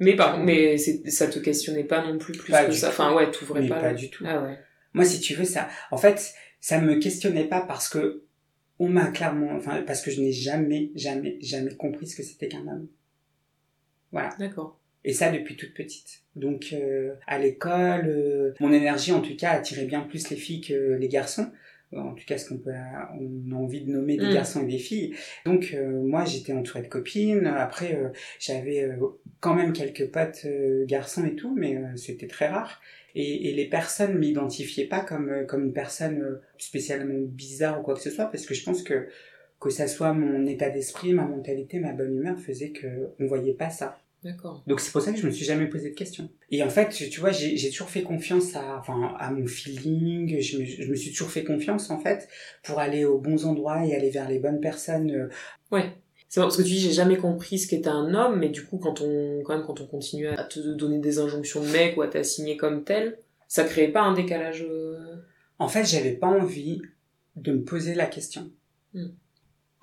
[0.00, 2.88] Mais par contre, mais c'est- ça te questionnait pas non plus plus Pas que ça.
[2.88, 2.92] tout.
[2.92, 3.80] Enfin ouais, t'ouvrais Mais pas.
[3.80, 4.24] pas du tout.
[4.26, 4.58] Ah ouais.
[4.94, 5.68] Moi, si tu veux, ça.
[5.92, 8.24] En fait, ça me questionnait pas parce que
[8.78, 12.48] on m'a clairement, enfin, parce que je n'ai jamais, jamais, jamais compris ce que c'était
[12.48, 12.88] qu'un homme.
[14.12, 14.30] Voilà.
[14.38, 14.78] D'accord.
[15.04, 16.22] Et ça depuis toute petite.
[16.36, 20.60] Donc euh, à l'école, euh, mon énergie en tout cas attirait bien plus les filles
[20.60, 21.50] que les garçons.
[21.96, 24.30] En tout cas, ce qu'on peut, on a envie de nommer des Mm.
[24.34, 25.14] garçons et des filles.
[25.46, 27.46] Donc euh, moi, j'étais entourée de copines.
[27.46, 28.96] Après, euh, j'avais euh,
[29.40, 32.80] quand même quelques potes euh, garçons et tout, mais euh, c'était très rare.
[33.14, 37.94] Et, et les personnes m'identifiaient pas comme euh, comme une personne spécialement bizarre ou quoi
[37.94, 39.08] que ce soit, parce que je pense que
[39.60, 42.86] que ça soit mon état d'esprit, ma mentalité, ma bonne humeur faisait que
[43.18, 43.98] on voyait pas ça.
[44.24, 44.64] D'accord.
[44.66, 46.28] Donc c'est pour ça que je me suis jamais posé de questions.
[46.50, 50.40] Et en fait, tu vois, j'ai toujours fait confiance à, enfin, à mon feeling.
[50.40, 52.28] Je me, je me suis toujours fait confiance en fait
[52.64, 55.10] pour aller aux bons endroits et aller vers les bonnes personnes.
[55.12, 55.28] euh,
[55.70, 55.92] Ouais.
[56.28, 58.76] C'est parce que tu dis j'ai jamais compris ce qu'était un homme, mais du coup
[58.78, 62.02] quand on quand même quand on continue à te donner des injonctions de mec ou
[62.02, 64.62] à t'assigner comme tel, ça créait pas un décalage.
[64.68, 65.16] euh,
[65.58, 66.82] En fait, j'avais pas envie
[67.36, 68.50] de me poser la question.
[68.94, 69.06] Hmm.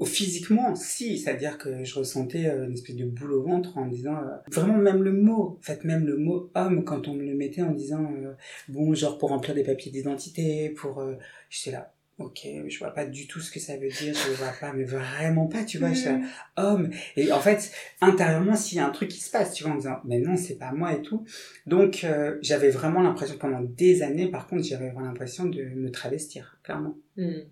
[0.03, 4.17] Physiquement, si, c'est-à-dire que je ressentais euh, une espèce de boule au ventre en disant
[4.17, 7.33] euh, vraiment même le mot, en fait même le mot homme quand on me le
[7.33, 8.33] mettait en disant euh,
[8.67, 11.15] bon genre pour remplir des papiers d'identité, pour euh,
[11.49, 14.51] j'étais là ok je vois pas du tout ce que ça veut dire, je vois
[14.59, 16.21] pas mais vraiment pas tu vois, j'étais là,
[16.57, 16.89] homme.
[17.15, 19.77] Et en fait intérieurement s'il y a un truc qui se passe tu vois en
[19.77, 21.23] disant mais non c'est pas moi et tout.
[21.67, 25.89] Donc euh, j'avais vraiment l'impression pendant des années par contre j'avais vraiment l'impression de me
[25.89, 26.97] travestir clairement.
[27.15, 27.43] Hmm.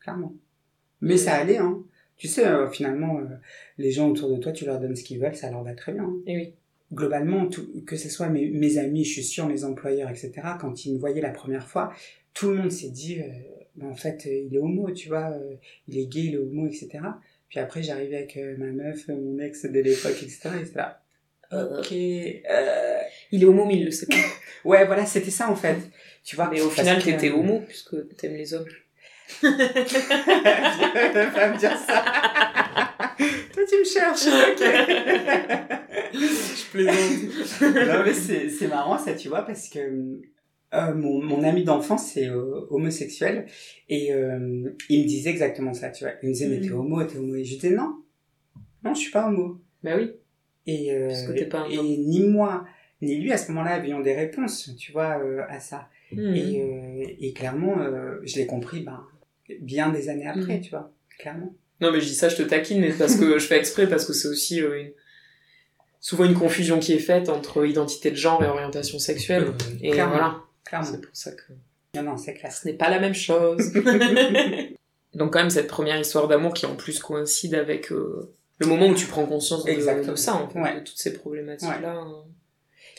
[0.00, 0.34] clairement
[1.00, 1.82] mais ça allait hein
[2.16, 3.24] tu sais euh, finalement euh,
[3.78, 5.92] les gens autour de toi tu leur donnes ce qu'ils veulent ça leur va très
[5.92, 6.16] bien hein.
[6.26, 6.54] Et oui.
[6.92, 10.84] globalement tout, que ce soit mes, mes amis je suis sûr mes employeurs etc quand
[10.84, 11.92] ils me voyaient la première fois
[12.34, 13.26] tout le monde s'est dit euh,
[13.76, 15.34] ben, en fait il est homo tu vois
[15.88, 17.00] il est gay il est homo etc
[17.48, 21.02] puis après j'arrivais avec ma meuf mon ex de l'époque etc et c'était là
[21.52, 24.16] ok Il est homo mais il le sait pas.
[24.68, 25.76] ouais voilà c'était ça en fait
[26.22, 28.66] tu vois Mais au final t'étais homo puisque t'aimes les hommes.
[29.42, 32.04] Ne pas me dire ça.
[33.52, 34.26] Toi, tu me cherches.
[34.26, 34.62] ok.
[36.12, 37.60] Je plaisante.
[37.88, 39.78] non, mais c'est, c'est marrant, ça, tu vois, parce que
[40.72, 43.46] euh, mon, mon ami d'enfance est euh, homosexuel
[43.88, 46.14] et euh, il me disait exactement ça, tu vois.
[46.22, 47.34] Il me disait, mais t'es homo, t'es homo.
[47.34, 47.96] Et je disais, non,
[48.84, 49.60] non, je suis pas homo.
[49.82, 50.12] bah oui.
[50.66, 51.86] Et, euh, Parce que t'es pas un et homme.
[51.86, 52.64] ni moi,
[53.02, 55.88] ni lui, à ce moment-là, avions des réponses, tu vois, euh, à ça.
[56.12, 56.34] Hmm.
[56.34, 59.04] Et, euh, et clairement, euh, je l'ai compris ben,
[59.60, 60.60] bien des années après, Mm.
[60.62, 61.54] tu vois, clairement.
[61.80, 64.04] Non, mais je dis ça, je te taquine, mais parce que je fais exprès, parce
[64.04, 64.92] que c'est aussi euh, une-
[66.00, 69.52] souvent une confusion qui est faite entre identité de genre et orientation sexuelle.
[69.82, 70.86] et Euh, clairement, voilà, clairement.
[70.90, 71.42] c'est pour ça que
[71.96, 72.52] Non, non, c'est clair.
[72.52, 73.72] ce n'est pas la même chose.
[75.14, 78.86] Donc quand même cette première histoire d'amour qui en plus coïncide avec euh, le moment
[78.88, 80.74] où tu prends conscience de, de ça, en fait, Ouais.
[80.76, 81.94] de toutes ces problématiques-là.
[81.94, 82.24] hein.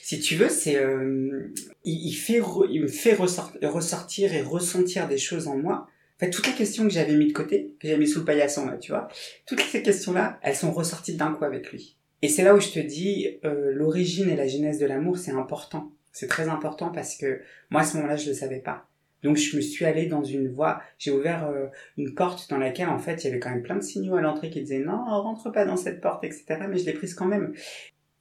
[0.04, 1.54] Si tu veux, c'est euh,
[1.86, 5.88] il, il fait re- il me fait ressort- ressortir et ressentir des choses en moi.
[6.22, 8.70] Fait, toutes les questions que j'avais mis de côté, que j'avais mis sous le paillasson
[8.80, 9.08] tu vois,
[9.48, 11.98] toutes ces questions-là, elles sont ressorties d'un coup avec lui.
[12.22, 15.32] Et c'est là où je te dis, euh, l'origine et la genèse de l'amour, c'est
[15.32, 15.92] important.
[16.12, 18.88] C'est très important parce que moi, à ce moment-là, je le savais pas.
[19.24, 22.90] Donc, je me suis allée dans une voie, j'ai ouvert euh, une porte dans laquelle,
[22.90, 25.04] en fait, il y avait quand même plein de signaux à l'entrée qui disaient non,
[25.04, 26.46] rentre pas dans cette porte, etc.
[26.70, 27.54] Mais je l'ai prise quand même.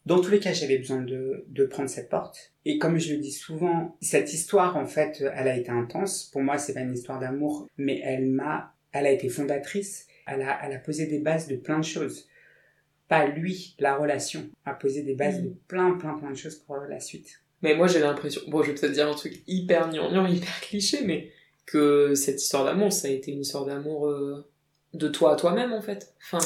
[0.06, 2.52] Dans tous les cas, j'avais besoin de, de prendre cette porte.
[2.64, 6.24] Et comme je le dis souvent, cette histoire, en fait, elle a été intense.
[6.32, 10.06] Pour moi, c'est pas une histoire d'amour, mais elle m'a, elle a été fondatrice.
[10.26, 12.28] Elle a, elle a posé des bases de plein de choses.
[13.08, 15.44] Pas lui, la relation, a posé des bases Mm.
[15.44, 17.42] de plein, plein, plein de choses pour la suite.
[17.62, 21.04] Mais moi j'ai l'impression, bon je vais peut-être dire un truc hyper gnangnan, hyper cliché,
[21.04, 21.30] mais
[21.66, 24.48] que cette histoire d'amour, ça a été une histoire d'amour euh,
[24.94, 26.14] de toi à toi-même en fait.
[26.22, 26.38] Enfin,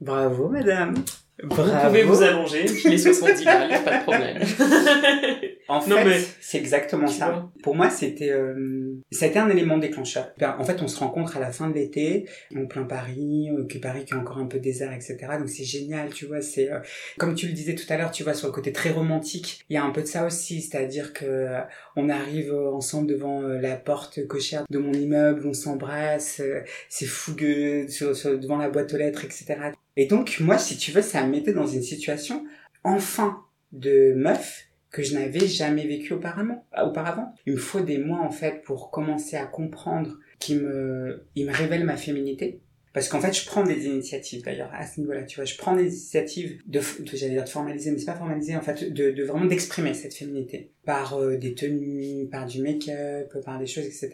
[0.00, 0.94] Bravo, madame.
[1.42, 1.70] Bravo.
[1.72, 4.42] Vous pouvez vous allonger, les 70 balles, pas de problème.
[5.68, 7.48] En Non, fait, mais- c'est exactement Tu ça.
[7.62, 10.30] Pour moi, c'était, euh, ça a été un élément déclencheur.
[10.38, 13.64] Ben, En fait, on se rencontre à la fin de l'été, en plein Paris, euh,
[13.66, 15.16] que Paris qui est encore un peu désert, etc.
[15.38, 16.42] Donc c'est génial, tu vois.
[16.42, 16.80] C'est euh,
[17.16, 19.60] comme tu le disais tout à l'heure, tu vois, sur le côté très romantique.
[19.70, 21.60] Il y a un peu de ça aussi, c'est-à-dire que euh,
[21.96, 26.42] on arrive euh, ensemble devant la porte cochère de mon immeuble, on s'embrasse,
[26.90, 29.54] c'est fougueux sur, sur- devant la boîte aux lettres, etc.
[29.96, 32.44] Et donc moi, si tu veux, ça me mettait dans une situation
[32.84, 36.66] enfin de meuf que je n'avais jamais vécu auparavant.
[36.76, 37.34] euh, auparavant.
[37.46, 41.96] Il me faut des mois en fait pour commencer à comprendre qu'il me, révèle ma
[41.96, 42.60] féminité.
[42.92, 45.46] Parce qu'en fait, je prends des initiatives d'ailleurs à ce niveau-là, tu vois.
[45.46, 48.60] Je prends des initiatives de, de- j'allais dire de formaliser, mais c'est pas formaliser en
[48.60, 53.58] fait, de, de vraiment d'exprimer cette féminité par euh, des tenues, par du make-up, par
[53.58, 54.10] des choses, etc.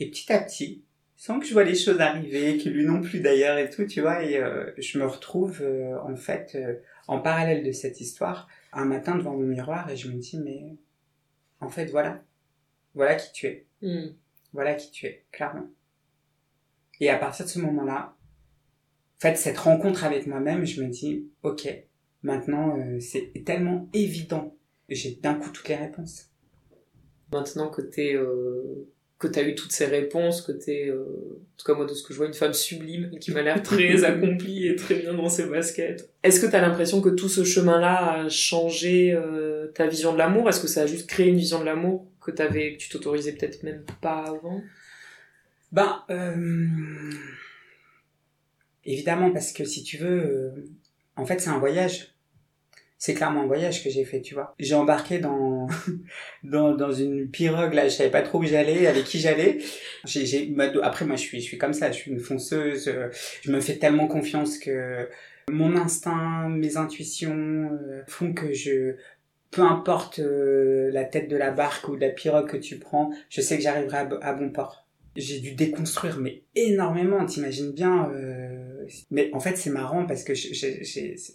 [0.00, 0.82] Et petit à petit,
[1.24, 4.02] sans que je vois les choses arriver, que lui non plus d'ailleurs et tout, tu
[4.02, 6.74] vois, et euh, je me retrouve euh, en fait euh,
[7.08, 10.76] en parallèle de cette histoire un matin devant mon miroir et je me dis mais
[11.60, 12.22] en fait voilà,
[12.94, 14.08] voilà qui tu es, Hmm.
[14.52, 15.66] voilà qui tu es, clairement.
[17.00, 18.18] Et à partir de ce moment-là,
[19.16, 21.66] en fait cette rencontre avec moi-même, je me dis ok,
[22.22, 24.54] maintenant c'est tellement évident,
[24.90, 26.28] j'ai d'un coup toutes les réponses.
[27.32, 28.14] Maintenant que t'es,
[29.24, 32.02] que t'as eu toutes ces réponses, que t'es, euh, en tout cas moi de ce
[32.02, 35.28] que je vois, une femme sublime qui m'a l'air très accomplie et très bien dans
[35.28, 36.10] ses baskets.
[36.22, 40.48] Est-ce que t'as l'impression que tout ce chemin-là a changé euh, ta vision de l'amour?
[40.48, 43.32] Est-ce que ça a juste créé une vision de l'amour que t'avais, que tu t'autorisais
[43.32, 44.62] peut-être même pas avant?
[45.72, 46.66] Ben, euh...
[48.84, 50.54] évidemment, parce que si tu veux,
[51.16, 52.13] en fait, c'est un voyage.
[53.04, 54.54] C'est clairement un voyage que j'ai fait, tu vois.
[54.58, 55.66] J'ai embarqué dans,
[56.42, 59.58] dans, une pirogue, là, je savais pas trop où j'allais, avec qui j'allais.
[60.82, 63.10] Après, moi, je suis, je suis comme ça, je suis une fonceuse, euh,
[63.42, 65.06] je me fais tellement confiance que
[65.50, 68.96] mon instinct, mes intuitions euh, font que je,
[69.50, 73.10] peu importe euh, la tête de la barque ou de la pirogue que tu prends,
[73.28, 74.80] je sais que j'arriverai à, bo- à bon port
[75.16, 78.10] j'ai dû déconstruire mais énormément t'imagines bien.
[79.10, 80.32] Mais en fait c'est marrant parce que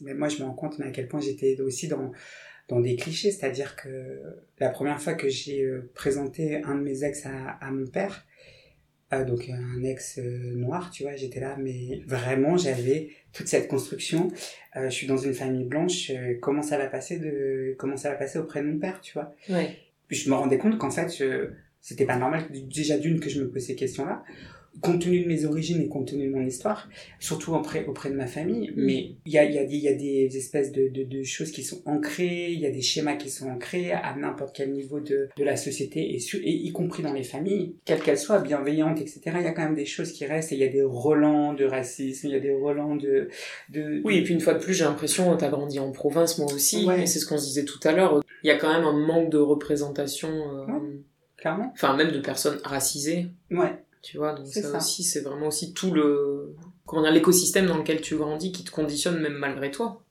[0.04, 2.12] mais moi je me rends compte à quel point j'étais aussi dans
[2.68, 3.32] dans des clichés.
[3.32, 4.22] C'est à dire que
[4.60, 8.26] la première fois que j'ai euh, présenté un de mes ex à, à mon père
[9.12, 13.68] euh, donc un ex euh, noir tu vois j'étais là mais vraiment j'avais toute cette
[13.68, 14.28] construction.
[14.76, 18.16] Euh, je suis dans une famille blanche comment ça va passer de comment ça va
[18.16, 19.34] passer auprès de mon père tu vois?
[19.50, 19.78] Ouais.
[20.10, 21.24] je me rendais compte qu'en fait,
[21.82, 24.24] c'était pas normal, déjà d'une, que je me pose ces questions-là,
[24.82, 26.88] compte tenu de mes origines et compte tenu de mon histoire,
[27.20, 28.74] surtout auprès, auprès de ma famille, Mm.
[28.86, 31.64] mais il y a, y, a y a des espèces de, de, de choses qui
[31.64, 35.28] sont ancrées, il y a des schémas qui sont ancrés à n'importe quel niveau de,
[35.36, 39.02] de la société, et, su- et y compris dans les familles, quelles qu'elles soient, bienveillantes,
[39.02, 40.84] etc., il y a quand même des choses qui restent, et il y a des
[40.84, 43.28] relents de racisme, il y a des relents de...
[43.70, 46.52] de Oui, et puis une fois de plus, j'ai l'impression, t'as grandi en province, moi
[46.54, 47.04] aussi, Ouais.
[47.04, 48.94] et c'est ce qu'on se disait tout à l'heure, il y a quand même un
[49.06, 51.00] manque de représentation, euh, Ouais.
[51.38, 53.74] clairement, enfin même de personnes racisées, ouais.
[54.02, 54.78] Tu vois, donc C'est ça, ça.
[54.78, 58.72] aussi, c'est vraiment aussi tout le, comment dire, l'écosystème dans lequel tu grandis qui te
[58.72, 60.04] conditionne même malgré toi.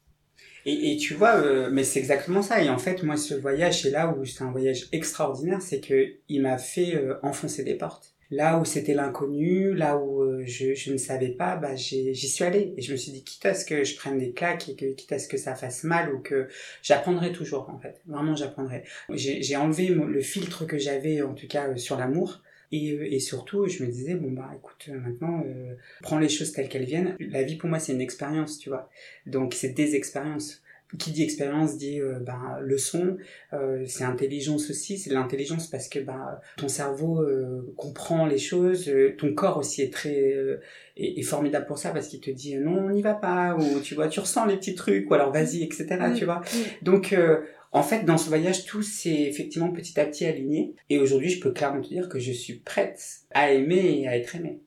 [0.66, 2.62] Et, et tu vois, euh, mais c'est exactement ça.
[2.62, 6.14] Et en fait, moi, ce voyage, c'est là où c'est un voyage extraordinaire, c'est que
[6.28, 8.14] il m'a fait euh, enfoncer des portes.
[8.30, 12.44] Là où c'était l'inconnu, là où euh, je, je ne savais pas, bah j'y suis
[12.44, 12.74] allée.
[12.76, 14.92] Et je me suis dit, quitte à ce que je prenne des claques et que
[14.92, 16.46] quitte à ce que ça fasse mal ou que
[16.82, 18.02] j'apprendrai toujours, en fait.
[18.06, 18.82] Vraiment, j'apprendrai.
[19.14, 22.42] J'ai j'ai enlevé le filtre que j'avais, en tout cas, euh, sur l'amour.
[22.72, 26.28] Et, euh, et surtout, je me disais, bon, bah, écoute, euh, maintenant, euh, prends les
[26.28, 27.16] choses telles qu'elles viennent.
[27.18, 28.88] La vie, pour moi, c'est une expérience, tu vois.
[29.26, 30.62] Donc, c'est des expériences.
[30.98, 33.18] Qui dit expérience dit euh, ben, leçon,
[33.52, 38.38] euh, c'est intelligence aussi, c'est de l'intelligence parce que ben, ton cerveau euh, comprend les
[38.38, 40.62] choses, euh, ton corps aussi est très euh,
[40.96, 43.54] est, est formidable pour ça parce qu'il te dit non on n'y va pas.
[43.54, 45.10] Ou tu vois tu ressens les petits trucs.
[45.10, 46.40] Ou alors vas-y etc tu vois.
[46.80, 47.42] Donc euh,
[47.78, 50.74] en fait dans ce voyage tout s'est effectivement petit à petit aligné.
[50.90, 54.16] Et aujourd'hui je peux clairement te dire que je suis prête à aimer et à
[54.16, 54.60] être aimée.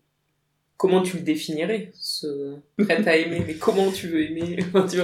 [0.77, 4.55] Comment tu le définirais, ce prête à aimer, mais comment tu veux aimer,
[4.89, 4.97] tu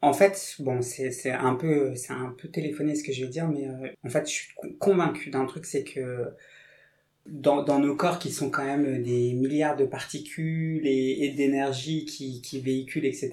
[0.00, 3.48] En fait, bon, c'est un peu c'est un peu téléphoné ce que je vais dire,
[3.48, 6.30] mais euh, en fait, je suis con- convaincu d'un truc, c'est que
[7.26, 12.04] dans, dans nos corps qui sont quand même des milliards de particules et, et d'énergie
[12.06, 13.30] qui, qui véhiculent, etc.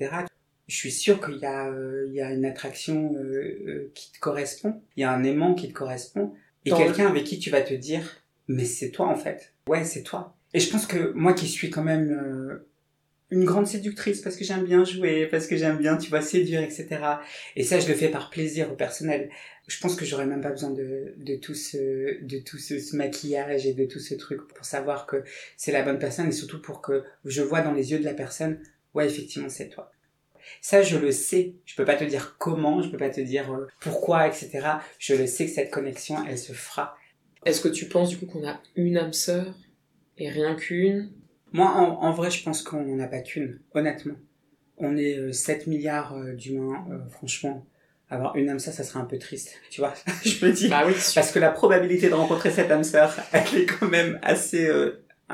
[0.71, 4.09] Je suis sûr qu'il y a euh, il y a une attraction euh, euh, qui
[4.13, 7.39] te correspond, il y a un aimant qui te correspond, et Dans quelqu'un avec qui
[7.39, 9.53] tu vas te dire, mais c'est toi en fait.
[9.67, 10.37] Ouais, c'est toi.
[10.53, 12.69] Et je pense que moi qui suis quand même euh,
[13.31, 16.61] une grande séductrice parce que j'aime bien jouer, parce que j'aime bien, tu vois, séduire,
[16.61, 16.87] etc.
[17.57, 19.29] Et ça, je le fais par plaisir au personnel.
[19.67, 22.95] Je pense que j'aurais même pas besoin de, de tout ce, de tout ce, ce
[22.95, 25.25] maquillage et de tout ce truc pour savoir que
[25.57, 28.13] c'est la bonne personne et surtout pour que je vois dans les yeux de la
[28.13, 28.57] personne
[28.93, 29.91] ouais, effectivement, c'est toi.
[30.61, 31.55] Ça, je le sais.
[31.65, 34.61] Je peux pas te dire comment, je peux pas te dire euh, pourquoi, etc.
[34.99, 36.95] Je le sais que cette connexion, elle se fera.
[37.45, 39.53] Est-ce que tu penses du coup qu'on a une âme sœur
[40.17, 41.11] et rien qu'une?
[41.53, 44.15] Moi, en, vrai, je pense qu'on n'en a pas qu'une, honnêtement.
[44.77, 47.65] On est 7 euh, milliards euh, d'humains, franchement.
[48.09, 49.93] Avoir une âme sœur, ça serait un peu triste, tu vois.
[50.25, 50.67] je me dis.
[50.67, 54.19] Bah oui, parce que la probabilité de rencontrer cette âme sœur, elle est quand même
[54.21, 54.69] assez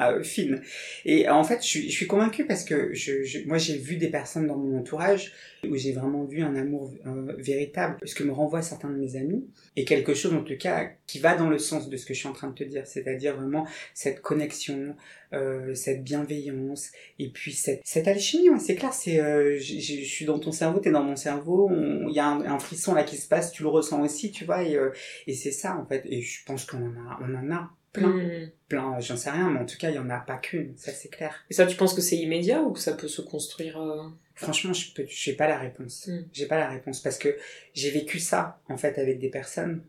[0.02, 0.58] euh.
[1.06, 4.48] Et en fait, je suis, je convaincue parce que je, moi, j'ai vu des personnes
[4.48, 5.34] dans mon entourage
[5.66, 9.16] où j'ai vraiment vu un amour euh, véritable, ce que me renvoient certains de mes
[9.16, 12.14] amis, et quelque chose en tout cas qui va dans le sens de ce que
[12.14, 14.96] je suis en train de te dire, c'est-à-dire vraiment cette connexion,
[15.34, 20.40] euh, cette bienveillance, et puis cette, cette alchimie, c'est clair, c'est, euh, je suis dans
[20.40, 21.70] ton cerveau, t'es dans mon cerveau,
[22.08, 24.46] il y a un, un, frisson là qui se passe, tu le ressens aussi, tu
[24.46, 24.92] vois, et, euh,
[25.26, 28.10] et c'est ça en fait, et je pense qu'on en a, on en a plein.
[28.10, 28.52] Hmm.
[28.68, 30.92] Plein, j'en sais rien, mais en tout cas, il y en a pas qu'une, ça
[30.92, 31.46] c'est clair.
[31.50, 34.04] Et ça, tu penses que c'est immédiat ou que ça peut se construire euh
[34.36, 36.08] Franchement, je peux, j'ai pas la réponse.
[36.08, 36.26] Hmm.
[36.32, 37.36] J'ai pas la réponse parce que
[37.74, 39.84] j'ai vécu ça, en fait, avec des personnes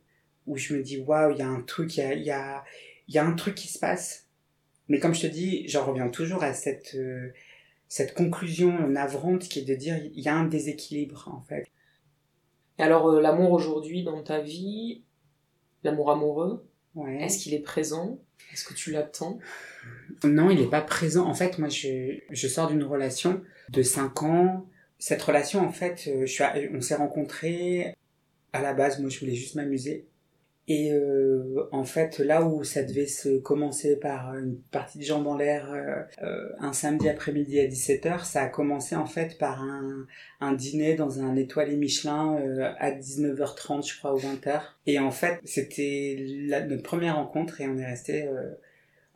[0.46, 2.64] où je me dis, waouh, il y a un truc, il y a, y a,
[3.08, 4.26] y a un truc qui se passe.
[4.88, 7.30] Mais comme je te dis, j'en reviens toujours à cette, euh,
[7.88, 11.66] cette conclusion navrante qui est de dire, il y a un déséquilibre, en fait.
[12.78, 15.02] Et alors, euh, l'amour aujourd'hui dans ta vie,
[15.84, 16.66] l'amour amoureux,
[17.20, 18.18] est-ce qu'il est présent?
[18.52, 19.38] Est-ce que tu l'attends?
[20.24, 21.26] Non, il n'est pas présent.
[21.26, 24.66] En fait, moi, je, je sors d'une relation de 5 ans.
[24.98, 27.94] Cette relation, en fait, euh, je suis on s'est rencontrés.
[28.52, 30.06] À la base, moi, je voulais juste m'amuser.
[30.70, 35.26] Et euh, en fait, là où ça devait se commencer par une partie de jambes
[35.26, 39.62] en l'air euh, euh un samedi après-midi à 17h, ça a commencé en fait par
[39.62, 40.06] un,
[40.40, 44.60] un dîner dans un étoilé Michelin euh, à 19h30, je crois, ou 20h.
[44.86, 46.16] Et en fait, c'était
[46.68, 48.52] notre première rencontre et on est resté euh,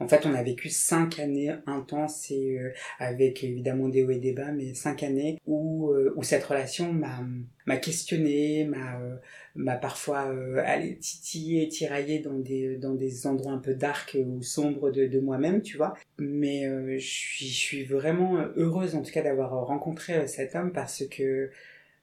[0.02, 4.32] en fait, on a vécu cinq années intenses euh, avec évidemment des hauts et des
[4.32, 7.20] bas, mais cinq années où, euh, cette relation m'a
[7.66, 10.34] m'a questionné, m'a euh, parfois
[10.64, 15.94] allé titiller, tirailler dans des endroits un peu dark ou sombres de, moi-même, tu vois.
[16.18, 16.64] Mais
[16.98, 21.50] je suis je suis vraiment heureuse en tout cas d'avoir rencontré cet homme parce que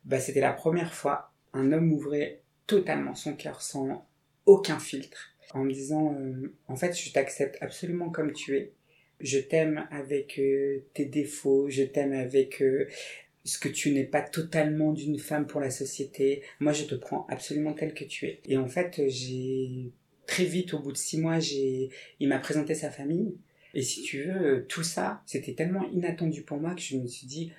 [0.06, 4.08] bah c'était la première fois un homme ouvrait totalement son cœur sans
[4.46, 8.74] aucun filtre en me disant euh, en fait je t'accepte absolument comme tu es.
[9.20, 11.70] Je t'aime avec euh, tes défauts.
[11.70, 12.88] Je t'aime avec euh,
[13.44, 16.44] ce que tu n'es pas totalement d'une femme pour la société.
[16.60, 18.40] Moi je te prends absolument tel que tu es.
[18.46, 19.92] Et en fait j'ai
[20.26, 23.36] très vite au bout de six mois j'ai il m'a présenté sa famille.
[23.74, 27.28] Et si tu veux tout ça c'était tellement inattendu pour moi que je me suis
[27.28, 27.52] dit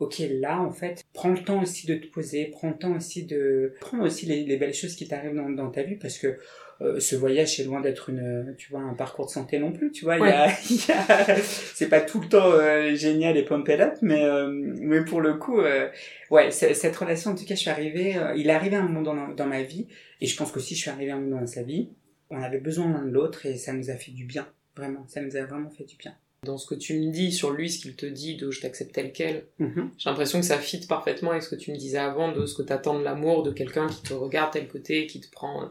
[0.00, 3.24] ok là en fait prends le temps aussi de te poser prends le temps aussi
[3.24, 6.38] de prendre aussi les, belles choses qui t'arrivent dans ta vie parce que
[6.80, 9.90] euh, ce voyage est loin d'être une tu vois un parcours de santé non plus
[9.92, 10.16] tu vois.
[10.18, 11.36] Il y a,
[11.74, 15.34] c'est pas tout le temps euh, génial et pumped up mais euh, mais pour le
[15.34, 15.60] coup
[16.30, 19.28] ouais cette relation en tout cas je suis arrivée il est arrivé un moment dans,
[19.28, 19.86] dans ma vie
[20.20, 21.90] et je pense que si je suis arrivée un moment dans sa vie
[22.30, 25.04] on avait besoin l'un de l'autre et ça nous a fait du bien vraiment.
[25.08, 26.14] Ça nous a vraiment fait du bien.
[26.44, 28.94] Dans ce que tu me dis sur lui, ce qu'il te dit de je t'accepte
[28.94, 29.88] tel quel, mm-hmm.
[29.96, 32.54] j'ai l'impression que ça fit parfaitement avec ce que tu me disais avant de ce
[32.54, 35.70] que t'attends de l'amour, de quelqu'un qui te regarde tel côté, qui te prend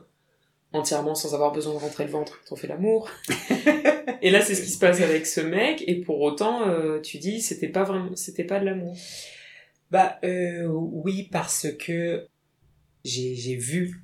[0.74, 3.10] entièrement sans avoir besoin de rentrer le ventre quand on fait l'amour.
[4.22, 7.20] et là, c'est ce qui se passe avec ce mec, et pour autant, euh, tu
[7.20, 8.98] dis, c'était pas vraiment, c'était pas de l'amour.
[9.92, 12.28] Bah, euh, oui, parce que
[13.06, 14.04] j'ai, j'ai vu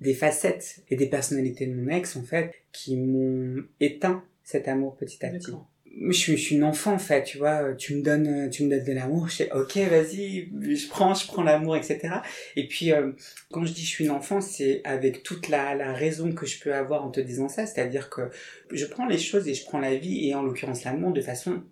[0.00, 4.96] des facettes et des personnalités de mon ex, en fait, qui m'ont éteint cet amour
[4.96, 5.52] petit à petit
[5.98, 8.84] je suis, je une enfant en fait, tu vois, tu me donnes, tu me donnes
[8.84, 12.20] de l'amour, je sais, ok, vas-y, je prends, je prends l'amour, etc.
[12.56, 13.12] Et puis, euh,
[13.50, 16.74] quand je dis je suis une enfant, c'est avec toute la, raison que je peux
[16.74, 18.30] avoir en te disant ça, c'est-à-dire que
[18.70, 21.62] je prends les choses et je prends la vie, et en l'occurrence l'amour, de façon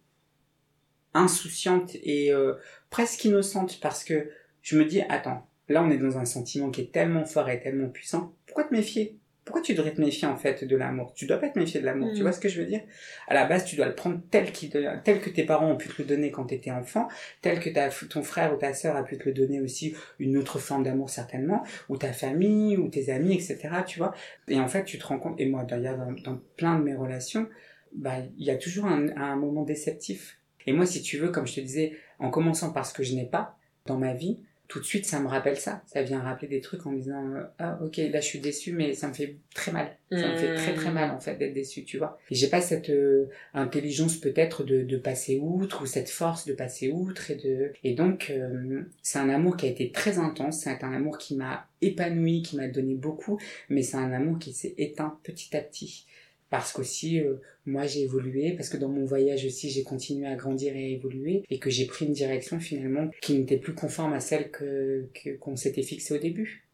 [1.15, 2.55] insouciante et euh,
[2.91, 4.29] presque innocente, parce que
[4.63, 7.61] je me dis, attends, là on est dans un sentiment qui est tellement fort et
[7.61, 9.19] tellement puissant, pourquoi te méfier?
[9.49, 11.15] Pourquoi tu devrais te méfier en fait de l'amour?
[11.15, 12.23] Tu dois pas te méfier de l'amour, tu mm.
[12.23, 12.83] vois ce que je veux dire?
[13.29, 16.03] À la base, tu dois le prendre tel, tel que tes parents ont pu te
[16.03, 17.09] le donner quand tu étais enfant,
[17.41, 17.71] tel que
[18.09, 21.09] ton frère ou ta sœur a pu te le donner aussi, une autre forme d'amour
[21.09, 23.71] certainement, ou ta famille, ou tes amis, etc.
[23.87, 24.15] Tu vois
[24.49, 26.95] Et en fait, tu te rends compte, et moi d'ailleurs dans, dans plein de mes
[26.95, 27.49] relations,
[27.95, 30.39] bah il y a toujours un, un moment déceptif.
[30.67, 33.15] Et moi, si tu veux, comme je te disais, en commençant par ce que je
[33.15, 33.57] n'ai pas
[33.87, 35.83] dans ma vie, tout de suite ça me rappelle ça.
[35.87, 38.73] Ça vient rappeler des trucs en me disant euh, ah ok là je suis déçu
[38.73, 39.97] mais ça me fait très mal.
[40.11, 42.19] Ça me fait très très mal en fait d'être déçu tu vois.
[42.31, 46.53] Et j'ai pas cette euh, intelligence peut-être de, de passer outre ou cette force de
[46.53, 50.61] passer outre et de et donc euh, c'est un amour qui a été très intense.
[50.61, 53.41] C'est un amour qui m'a épanoui qui m'a donné beaucoup
[53.71, 56.07] mais c'est un amour qui s'est éteint petit à petit
[56.51, 57.35] parce qu'aussi euh,
[57.67, 60.89] moi j'ai évolué parce que dans mon voyage aussi j'ai continué à grandir et à
[60.89, 65.09] évoluer et que j'ai pris une direction finalement qui n'était plus conforme à celle que
[65.41, 66.65] qu'on s'était fixé au début.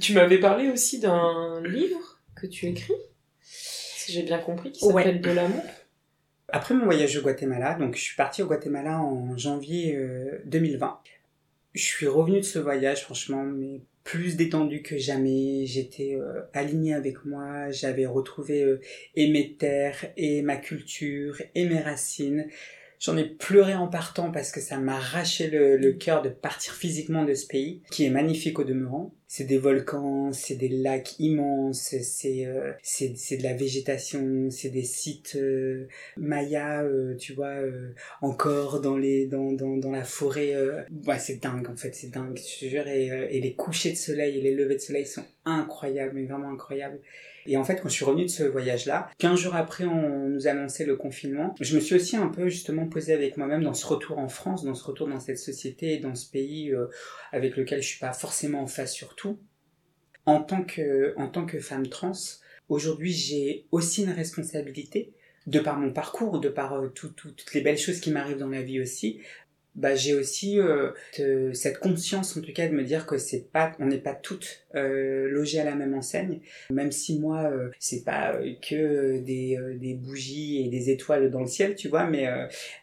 [0.00, 2.94] Tu m'avais parlé aussi d'un livre que tu écris,
[3.42, 5.62] si j'ai bien compris, qui s'appelle De l'amour.
[6.48, 9.98] Après mon voyage au Guatemala, donc je suis partie au Guatemala en janvier
[10.46, 10.86] 2020.
[10.86, 10.90] Euh,
[11.74, 15.66] je suis revenue de ce voyage, franchement, mais plus détendu que jamais.
[15.66, 17.70] J'étais euh, alignée avec moi.
[17.70, 18.80] J'avais retrouvé euh,
[19.14, 22.46] et mes terres, et ma culture, et mes racines.
[23.02, 26.72] J'en ai pleuré en partant parce que ça m'a arraché le, le cœur de partir
[26.72, 31.18] physiquement de ce pays, qui est magnifique au demeurant c'est des volcans, c'est des lacs
[31.18, 35.88] immenses, c'est euh, de la végétation, c'est des sites euh,
[36.18, 40.54] mayas, euh, tu vois, euh, encore dans les dans dans dans la forêt.
[41.06, 42.86] ouais, c'est dingue en fait, c'est dingue, je te jure.
[42.88, 46.52] Et, et les couchers de soleil et les levées de soleil sont incroyables, mais vraiment
[46.52, 47.00] incroyables.
[47.46, 50.46] Et en fait, quand je suis revenue de ce voyage-là, 15 jours après, on nous
[50.46, 51.54] annonçait le confinement.
[51.60, 54.64] Je me suis aussi un peu justement posé avec moi-même dans ce retour en France,
[54.64, 56.86] dans ce retour dans cette société, dans ce pays euh,
[57.32, 59.38] avec lequel je suis pas forcément en face sur tout.
[60.24, 62.12] En tant que, en tant que femme trans,
[62.68, 65.12] aujourd'hui, j'ai aussi une responsabilité
[65.48, 68.62] de par mon parcours, de par euh, toutes les belles choses qui m'arrivent dans la
[68.62, 69.20] vie aussi,
[69.74, 70.90] bah, j'ai aussi euh,
[71.54, 74.64] cette conscience en tout cas de me dire que c'est pas on n'est pas toutes
[74.74, 76.40] euh, logées à la même enseigne.
[76.70, 81.40] Même si moi euh, c'est pas euh, que des, des bougies et des étoiles dans
[81.40, 82.26] le ciel tu vois mais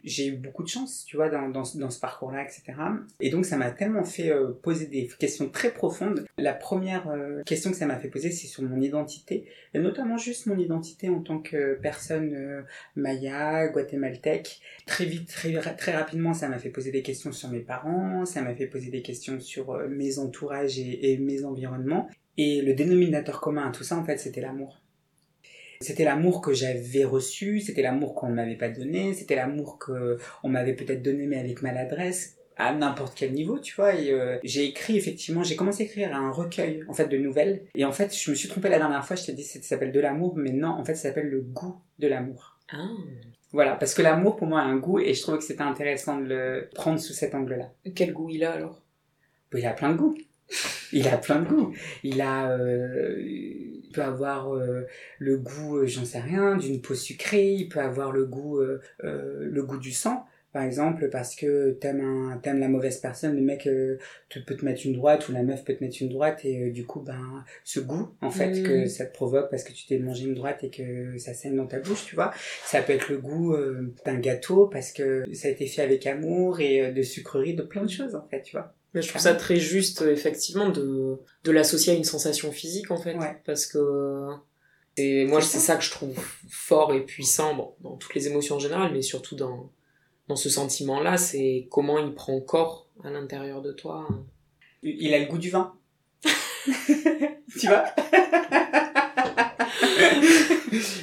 [0.04, 2.78] j'ai eu beaucoup de chance tu vois dans, dans, dans ce parcours là etc
[3.20, 4.32] et donc ça m'a tellement fait
[4.62, 6.26] poser des questions très profondes.
[6.38, 7.08] La première
[7.46, 11.08] question que ça m'a fait poser c'est sur mon identité et notamment juste mon identité
[11.08, 12.64] en tant que personne
[12.96, 14.60] maya guatémaltèque.
[14.86, 18.24] Très vite très très rapidement ça m'a fait poser poser des questions sur mes parents,
[18.24, 22.08] ça m'a fait poser des questions sur euh, mes entourages et, mes environnements.
[22.38, 24.80] Et le dénominateur commun à tout ça, en fait, c'était l'amour.
[25.82, 30.48] C'était l'amour que j'avais reçu, c'était l'amour qu'on ne m'avait pas donné, c'était l'amour qu'on
[30.48, 33.94] m'avait peut-être donné mais avec maladresse à n'importe quel niveau, tu vois.
[33.94, 37.64] Euh, j'ai écrit effectivement, j'ai commencé à écrire un recueil en fait de nouvelles.
[37.74, 39.92] Et en fait, je me suis trompée la dernière fois, je t'ai dit ça s'appelle
[39.92, 42.58] de l'amour, mais non, en fait, ça s'appelle le goût de l'amour.
[42.72, 42.88] Ah.
[43.52, 46.18] Voilà, parce que l'amour pour moi a un goût et je trouvais que c'était intéressant
[46.18, 47.72] de le prendre sous cet angle-là.
[47.94, 48.82] Quel goût il a alors?
[49.52, 50.16] Il a plein de goûts.
[50.92, 51.74] Il a plein de goûts.
[52.04, 54.86] Il a, euh, il peut avoir euh,
[55.18, 57.52] le goût, euh, j'en sais rien, d'une peau sucrée.
[57.52, 58.60] Il peut avoir le goût,
[59.00, 63.42] le goût du sang par exemple parce que t'aimes un t'aimes la mauvaise personne le
[63.42, 63.98] mec euh,
[64.28, 66.64] te, peut te mettre une droite ou la meuf peut te mettre une droite et
[66.64, 68.62] euh, du coup ben ce goût en fait mm.
[68.64, 71.56] que ça te provoque parce que tu t'es mangé une droite et que ça saigne
[71.56, 72.32] dans ta bouche tu vois.
[72.64, 76.06] Ça peut être le goût euh, d'un gâteau parce que ça a été fait avec
[76.06, 78.74] amour et de sucreries de plein de choses en fait tu vois.
[78.92, 82.96] Mais je trouve ça très juste effectivement de de l'associer à une sensation physique en
[82.96, 83.16] fait.
[83.44, 84.26] Parce que
[84.96, 86.18] et moi c'est ça que je trouve
[86.50, 89.70] fort et puissant bon, dans toutes les émotions en général mais surtout dans
[90.30, 94.06] dans ce sentiment-là, c'est comment il prend corps à l'intérieur de toi.
[94.84, 95.74] Il a le goût du vin.
[96.24, 97.84] tu vois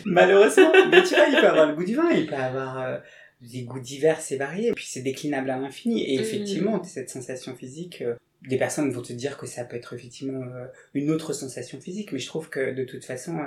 [0.06, 0.72] Malheureusement.
[0.90, 3.00] Mais tu vois, il peut avoir le goût du vin, il peut avoir euh,
[3.42, 6.10] des goûts divers et variés, et puis c'est déclinable à l'infini.
[6.10, 6.22] Et mm.
[6.22, 8.16] effectivement, cette sensation physique, euh,
[8.48, 12.14] des personnes vont te dire que ça peut être effectivement euh, une autre sensation physique,
[12.14, 13.38] mais je trouve que de toute façon,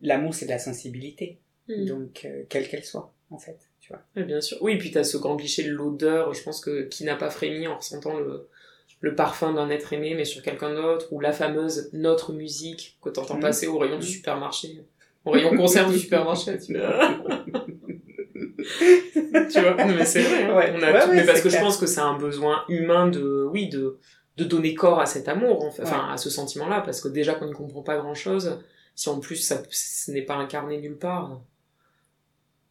[0.00, 1.40] l'amour c'est de la sensibilité.
[1.68, 1.84] Mm.
[1.84, 3.68] Donc, quelle qu'elle soit, en fait
[4.16, 4.58] bien sûr.
[4.60, 7.66] Oui, puis t'as ce grand cliché de l'odeur, je pense que qui n'a pas frémi
[7.66, 8.48] en ressentant le,
[9.00, 13.10] le parfum d'un être aimé, mais sur quelqu'un d'autre, ou la fameuse notre musique que
[13.10, 13.40] t'entends mmh.
[13.40, 14.84] passer au rayon du supermarché,
[15.24, 17.14] au rayon concert du supermarché, tu vois.
[19.52, 20.74] tu vois, mais c'est vrai, hein.
[20.78, 23.98] on a mais parce que je pense que c'est un besoin humain de, oui, de,
[24.36, 27.54] de donner corps à cet amour, enfin, à ce sentiment-là, parce que déjà qu'on ne
[27.54, 28.60] comprend pas grand-chose,
[28.94, 31.40] si en plus ça, ce n'est pas incarné nulle part,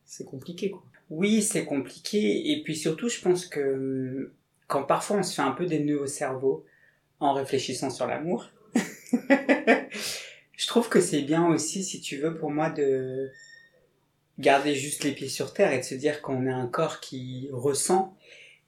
[0.06, 0.84] c'est compliqué, quoi.
[1.12, 2.52] Oui, c'est compliqué.
[2.52, 4.32] Et puis surtout, je pense que hum,
[4.68, 6.66] quand parfois on se fait un peu des nœuds au cerveau
[7.20, 12.70] en réfléchissant sur l'amour, je trouve que c'est bien aussi, si tu veux, pour moi,
[12.70, 13.30] de
[14.40, 17.50] garder juste les pieds sur terre et de se dire qu'on a un corps qui
[17.52, 18.18] ressent,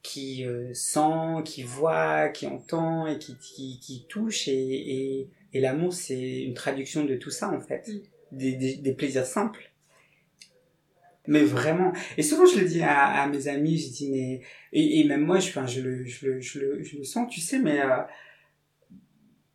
[0.02, 3.36] qui euh, sent, qui voit, qui entend et qui,
[3.80, 4.48] qui, touche.
[4.48, 7.88] Et, et, l'amour, c'est une traduction de tout ça, en fait.
[7.88, 8.00] Mm.
[8.32, 9.70] Des, des plaisirs simples
[11.26, 11.92] mais vraiment.
[12.16, 14.40] Et souvent, je le dis à, à mes amis, je dis, mais,
[14.72, 17.30] et, et même moi, je, enfin, je, le, je, le, je, le, je le sens,
[17.30, 18.02] tu sais, mais, euh,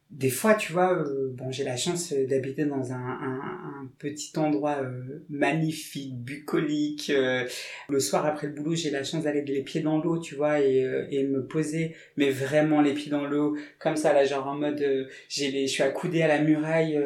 [0.10, 3.40] des fois, tu vois, euh, bon, j'ai la chance d'habiter dans un, un,
[3.82, 7.12] un, petit endroit euh, magnifique, bucolique.
[7.12, 7.46] Euh,
[7.90, 10.62] le soir après le boulot, j'ai la chance d'aller les pieds dans l'eau, tu vois,
[10.62, 14.56] et, et me poser, mais vraiment les pieds dans l'eau, comme ça, là, genre en
[14.56, 17.00] mode, j'ai les, je suis accoudé à la muraille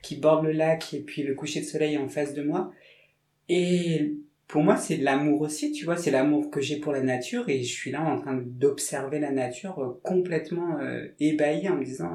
[0.00, 2.72] qui borde le lac, et puis le coucher de soleil en face de moi.
[3.48, 4.16] Et
[4.48, 7.48] pour moi, c'est de l'amour aussi, tu vois, c'est l'amour que j'ai pour la nature,
[7.48, 10.78] et je suis là en train d'observer la nature complètement
[11.18, 12.10] ébahi en me disant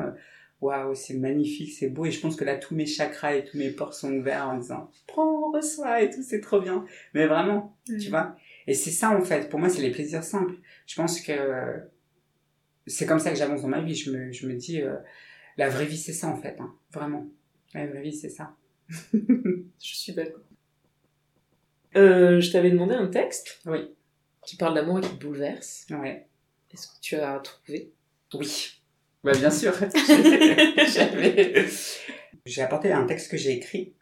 [0.62, 2.06] waouh, c'est magnifique, c'est beau.
[2.06, 4.58] Et je pense que là, tous mes chakras et tous mes pores sont ouverts en
[4.58, 6.86] disant, prends, reçois et tout, c'est trop bien.
[7.14, 8.36] Mais vraiment, tu vois.
[8.68, 9.50] Et c'est ça, en fait.
[9.50, 10.54] Pour moi, c'est les plaisirs simples.
[10.86, 11.82] Je pense que
[12.86, 13.96] c'est comme ça que j'avance dans ma vie.
[13.96, 14.96] Je me, je me dis, euh,
[15.58, 16.56] la vraie vie, c'est ça, en fait.
[16.60, 16.74] Hein.
[16.92, 17.28] Vraiment.
[17.74, 18.56] La vraie vie, c'est ça.
[19.14, 20.42] je suis d'accord.
[21.96, 23.62] Euh, je t'avais demandé un texte.
[23.66, 23.80] Oui.
[24.46, 25.86] Qui parle d'amour et qui te bouleverse.
[25.92, 26.28] Ouais.
[26.74, 27.92] Est-ce que tu as trouvé?
[28.34, 28.82] Oui.
[29.24, 29.74] Bah, bien sûr.
[32.46, 33.94] J'ai apporté un texte que j'ai écrit.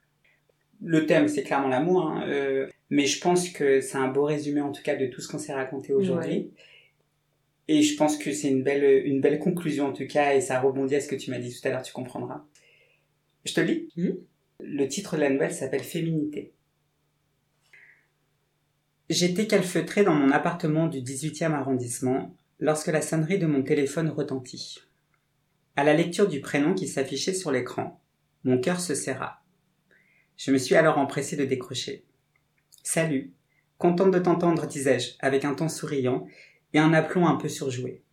[0.82, 4.62] Le thème, c'est clairement l'amour, hein, euh, mais je pense que c'est un beau résumé
[4.62, 6.54] en tout cas de tout ce qu'on s'est raconté aujourd'hui.
[7.68, 10.62] Et je pense que c'est une belle, une belle conclusion en tout cas, et ça
[10.62, 12.46] rebondit à ce que tu m'as dit tout à l'heure, tu comprendras.
[13.44, 14.10] Je te lis mmh.
[14.62, 16.54] Le titre de la nouvelle s'appelle Féminité.
[19.10, 24.84] J'étais calfeutré dans mon appartement du 18e arrondissement lorsque la sonnerie de mon téléphone retentit.
[25.76, 28.04] À la lecture du prénom qui s'affichait sur l'écran,
[28.44, 29.44] mon cœur se serra.
[30.38, 32.06] Je me suis alors empressé de décrocher.
[32.84, 33.34] Salut.
[33.80, 36.28] Contente de t'entendre, disais-je, avec un ton souriant
[36.74, 38.04] et un aplomb un peu surjoué.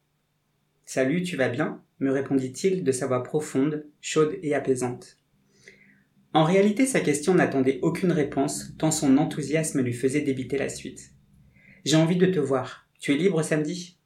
[0.86, 1.82] Salut, tu vas bien?
[1.99, 5.18] me répondit-il de sa voix profonde, chaude et apaisante.
[6.37, 11.12] En réalité, sa question n'attendait aucune réponse, tant son enthousiasme lui faisait débiter la suite.
[11.87, 12.87] J'ai envie de te voir.
[13.01, 13.97] Tu es libre samedi?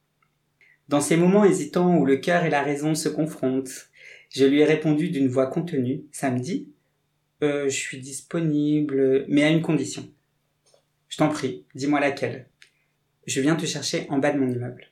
[0.87, 3.89] Dans ces moments hésitants où le cœur et la raison se confrontent,
[4.29, 6.71] je lui ai répondu d'une voix contenue, samedi?
[7.43, 10.09] Euh, je suis disponible, mais à une condition.
[11.09, 12.47] Je t'en prie, dis-moi laquelle.
[13.27, 14.87] Je viens te chercher en bas de mon immeuble.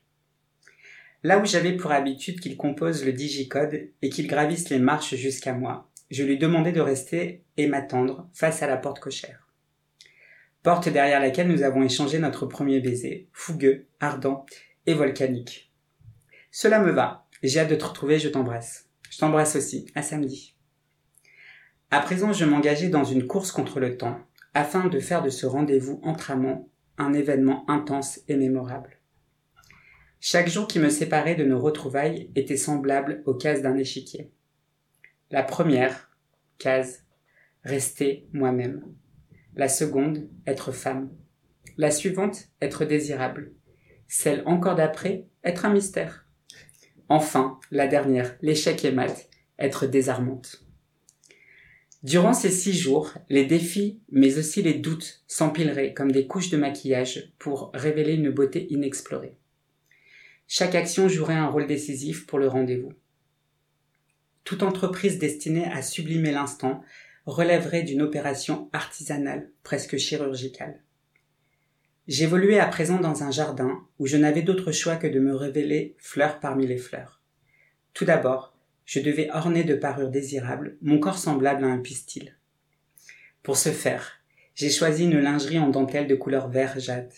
[1.24, 5.54] Là où j'avais pour habitude qu'il compose le digicode et qu'il gravisse les marches jusqu'à
[5.54, 9.48] moi, je lui demandai de rester et m'attendre face à la porte cochère.
[10.64, 14.46] Porte derrière laquelle nous avons échangé notre premier baiser, fougueux, ardent
[14.86, 15.72] et volcanique.
[16.52, 17.28] Cela me va.
[17.44, 18.90] J'ai hâte de te retrouver, je t'embrasse.
[19.10, 19.86] Je t'embrasse aussi.
[19.96, 20.56] À samedi.
[21.92, 24.20] À présent, je m'engageais dans une course contre le temps,
[24.54, 29.00] afin de faire de ce rendez-vous entre amants un événement intense et mémorable.
[30.20, 34.32] Chaque jour qui me séparait de nos retrouvailles était semblable aux cases d'un échiquier.
[35.32, 36.10] La première,
[36.58, 37.06] case,
[37.64, 38.84] rester moi-même.
[39.56, 41.12] La seconde, être femme.
[41.78, 43.54] La suivante, être désirable.
[44.08, 46.26] Celle encore d'après, être un mystère.
[47.10, 50.66] Enfin, la dernière, l'échec est mat, être désarmante.
[52.02, 56.58] Durant ces six jours, les défis, mais aussi les doutes s'empileraient comme des couches de
[56.58, 59.38] maquillage pour révéler une beauté inexplorée.
[60.48, 62.94] Chaque action jouerait un rôle décisif pour le rendez-vous.
[64.44, 66.84] Toute entreprise destinée à sublimer l'instant
[67.26, 70.82] relèverait d'une opération artisanale, presque chirurgicale.
[72.08, 75.96] J'évoluais à présent dans un jardin où je n'avais d'autre choix que de me révéler
[76.00, 77.22] fleur parmi les fleurs.
[77.94, 82.36] Tout d'abord, je devais orner de parures désirables mon corps semblable à un pistil.
[83.44, 84.24] Pour ce faire,
[84.56, 87.14] j'ai choisi une lingerie en dentelle de couleur vert jade.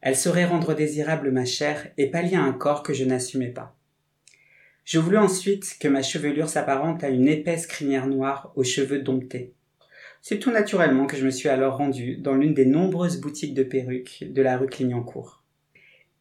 [0.00, 3.77] Elle saurait rendre désirable ma chair et pallier un corps que je n'assumais pas.
[4.88, 9.52] Je voulus ensuite que ma chevelure s'apparente à une épaisse crinière noire aux cheveux domptés.
[10.22, 13.64] C'est tout naturellement que je me suis alors rendu dans l'une des nombreuses boutiques de
[13.64, 15.44] perruques de la rue Clignancourt.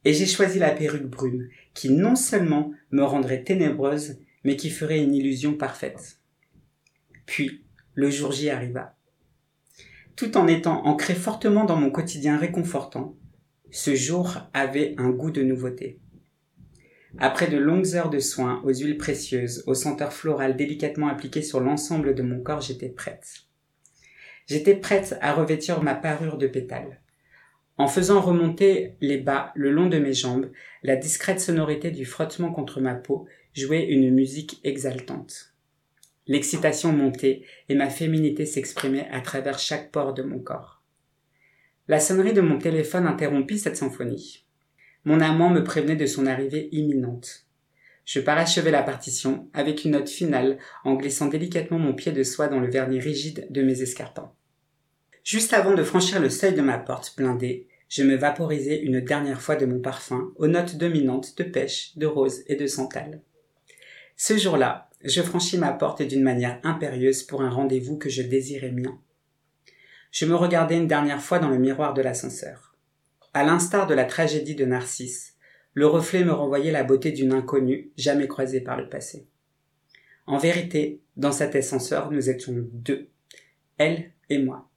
[0.04, 5.02] Et j'ai choisi la perruque brune, qui non seulement me rendrait ténébreuse, mais qui ferait
[5.02, 6.20] une illusion parfaite.
[7.26, 7.64] Puis,
[7.94, 8.98] le jour J arriva.
[10.18, 13.16] Tout en étant ancré fortement dans mon quotidien réconfortant,
[13.72, 16.02] ce jour avait un goût de nouveauté.
[17.20, 21.60] Après de longues heures de soins aux huiles précieuses, aux senteurs florales délicatement appliquées sur
[21.60, 23.48] l'ensemble de mon corps, j'étais prête.
[24.46, 27.02] J'étais prête à revêtir ma parure de pétale.
[27.78, 30.50] En faisant remonter les bas le long de mes jambes,
[30.84, 35.54] la discrète sonorité du frottement contre ma peau jouait une musique exaltante.
[36.26, 40.82] L'excitation montait et ma féminité s'exprimait à travers chaque pore de mon corps.
[41.88, 44.47] La sonnerie de mon téléphone interrompit cette symphonie.
[45.08, 47.46] Mon amant me prévenait de son arrivée imminente.
[48.04, 52.50] Je parachevai la partition avec une note finale en glissant délicatement mon pied de soie
[52.50, 54.34] dans le vernis rigide de mes escarpins.
[55.24, 59.42] Juste avant de franchir le seuil de ma porte blindée, je me vaporisai une dernière
[59.42, 63.22] fois de mon parfum aux notes dominantes de pêche, de rose et de santal.
[64.18, 68.72] Ce jour-là, je franchis ma porte d'une manière impérieuse pour un rendez-vous que je désirais
[68.72, 69.00] mien.
[70.12, 72.67] Je me regardais une dernière fois dans le miroir de l'ascenseur.
[73.38, 75.36] À l'instar de la tragédie de Narcisse,
[75.76, 79.28] le reflet me renvoyait la beauté d'une inconnue jamais croisée par le passé.
[80.26, 83.10] En vérité, dans cet ascenseur, nous étions deux,
[83.78, 84.72] elle et moi.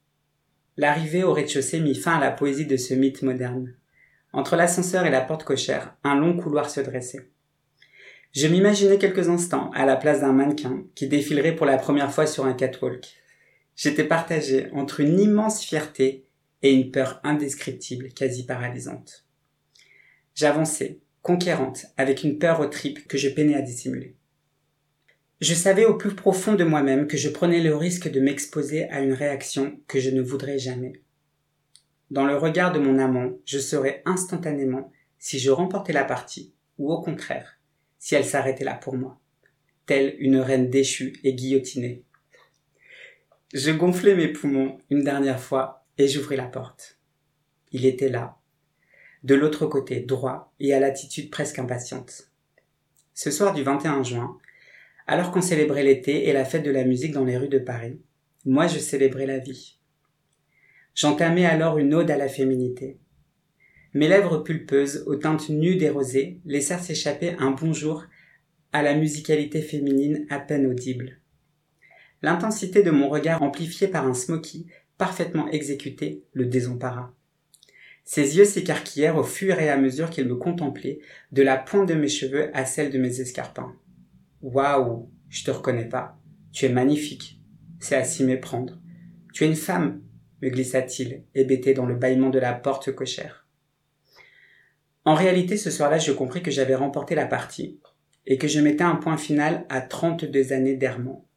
[0.77, 3.73] L'arrivée au rez-de-chaussée mit fin à la poésie de ce mythe moderne.
[4.31, 7.31] Entre l'ascenseur et la porte cochère, un long couloir se dressait.
[8.31, 12.27] Je m'imaginais quelques instants à la place d'un mannequin qui défilerait pour la première fois
[12.27, 13.07] sur un catwalk.
[13.75, 16.27] J'étais partagé entre une immense fierté
[16.63, 19.25] et une peur indescriptible, quasi paralysante.
[20.35, 24.15] J'avançais, conquérante, avec une peur aux tripes que je peinais à dissimuler.
[25.41, 29.01] Je savais au plus profond de moi-même que je prenais le risque de m'exposer à
[29.01, 31.01] une réaction que je ne voudrais jamais.
[32.11, 36.91] Dans le regard de mon amant, je saurais instantanément si je remportais la partie, ou
[36.91, 37.59] au contraire,
[37.97, 39.19] si elle s'arrêtait là pour moi,
[39.85, 42.03] telle une reine déchue et guillotinée.
[43.53, 46.99] Je gonflai mes poumons une dernière fois et j'ouvris la porte.
[47.71, 48.37] Il était là,
[49.23, 52.31] de l'autre côté, droit et à l'attitude presque impatiente.
[53.13, 54.37] Ce soir du 21 juin,
[55.07, 57.99] alors qu'on célébrait l'été et la fête de la musique dans les rues de Paris,
[58.45, 59.77] moi je célébrais la vie.
[60.95, 62.97] J'entamais alors une ode à la féminité.
[63.93, 68.05] Mes lèvres pulpeuses, aux teintes nues des rosées, laissèrent s'échapper un bonjour
[68.73, 71.19] à la musicalité féminine à peine audible.
[72.21, 74.67] L'intensité de mon regard amplifié par un smoky
[75.01, 77.11] parfaitement exécuté le désempara.
[78.03, 80.99] Ses yeux s'écarquillèrent au fur et à mesure qu'il me contemplait,
[81.31, 83.75] de la pointe de mes cheveux à celle de mes escarpins.
[84.43, 86.19] Waouh, je te reconnais pas.
[86.51, 87.41] Tu es magnifique.
[87.79, 88.79] C'est à s'y méprendre.
[89.33, 90.03] Tu es une femme,
[90.43, 93.47] me glissa-t-il, hébété dans le bâillement de la porte cochère.
[95.03, 97.79] En réalité, ce soir-là, je compris que j'avais remporté la partie,
[98.27, 101.27] et que je mettais un point final à trente-deux années d'errement.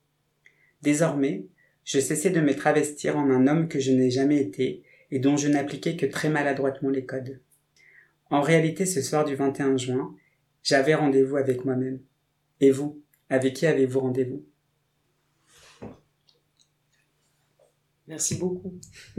[0.83, 1.47] Désormais,
[1.85, 5.37] je cessais de me travestir en un homme que je n'ai jamais été, et dont
[5.37, 7.41] je n'appliquais que très maladroitement les codes.
[8.31, 10.15] En réalité, ce soir du 21 juin,
[10.63, 12.01] j'avais rendez-vous avec moi-même.
[12.61, 14.45] Et vous, avec qui avez-vous rendez-vous?
[18.07, 18.79] Merci beaucoup.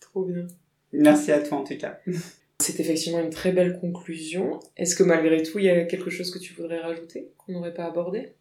[0.00, 0.46] Trop bien.
[0.92, 1.98] Merci à toi en tout cas.
[2.60, 4.60] C'est effectivement une très belle conclusion.
[4.76, 7.74] Est-ce que malgré tout, il y a quelque chose que tu voudrais rajouter, qu'on n'aurait
[7.74, 8.35] pas abordé?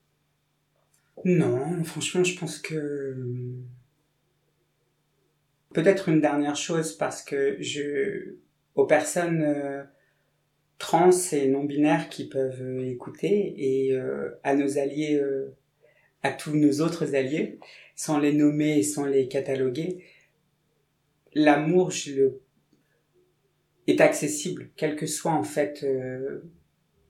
[1.23, 3.15] Non, franchement, je pense que...
[5.73, 8.35] Peut-être une dernière chose, parce que je...
[8.75, 9.83] aux personnes euh,
[10.77, 15.55] trans et non-binaires qui peuvent écouter, et euh, à nos alliés, euh,
[16.23, 17.59] à tous nos autres alliés,
[17.95, 20.03] sans les nommer et sans les cataloguer,
[21.33, 22.31] l'amour, je
[23.87, 26.41] est accessible, quel que soit en fait euh,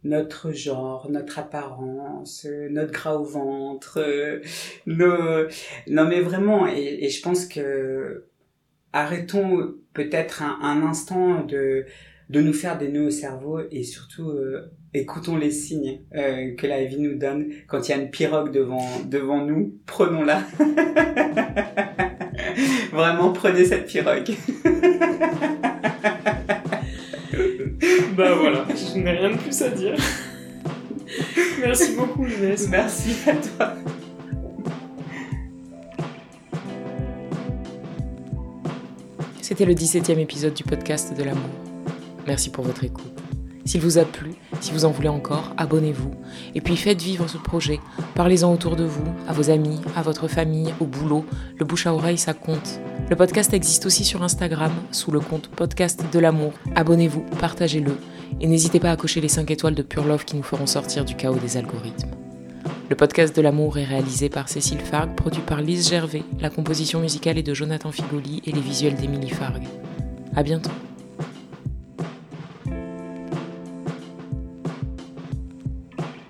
[0.06, 4.40] notre genre, notre apparence, euh, notre gras au ventre, euh,
[4.86, 5.48] nos...
[5.88, 8.26] non mais vraiment, et, et, je pense que
[8.94, 11.86] arrêtons peut-être un, un, instant de
[12.30, 14.32] de nous faire des nœuds au cerveau et surtout
[14.96, 18.90] écoutons les signes que la vie nous donne quand il y a une pirogue devant
[19.06, 20.42] devant nous, prenons-la.
[22.92, 24.32] Vraiment, prenez cette pirogue.
[28.16, 29.96] bah voilà, je n'ai rien de plus à dire.
[31.60, 32.68] Merci beaucoup, Inès.
[32.70, 33.74] Merci à toi.
[39.42, 41.44] C'était le 17e épisode du podcast de l'amour.
[42.28, 43.14] Merci pour votre écoute.
[43.64, 46.12] S'il vous a plu, si vous en voulez encore, abonnez-vous.
[46.56, 47.80] Et puis faites vivre ce projet.
[48.16, 51.26] Parlez-en autour de vous, à vos amis, à votre famille, au boulot.
[51.58, 52.80] Le bouche à oreille, ça compte.
[53.08, 56.54] Le podcast existe aussi sur Instagram sous le compte Podcast de l'amour.
[56.74, 57.96] Abonnez-vous, partagez-le.
[58.42, 61.06] Et n'hésitez pas à cocher les 5 étoiles de Pure Love qui nous feront sortir
[61.06, 62.10] du chaos des algorithmes.
[62.90, 66.24] Le podcast de l'amour est réalisé par Cécile Farg, produit par Lise Gervais.
[66.40, 69.64] La composition musicale est de Jonathan Figoli et les visuels d'Émilie Farg.
[70.36, 70.72] À bientôt.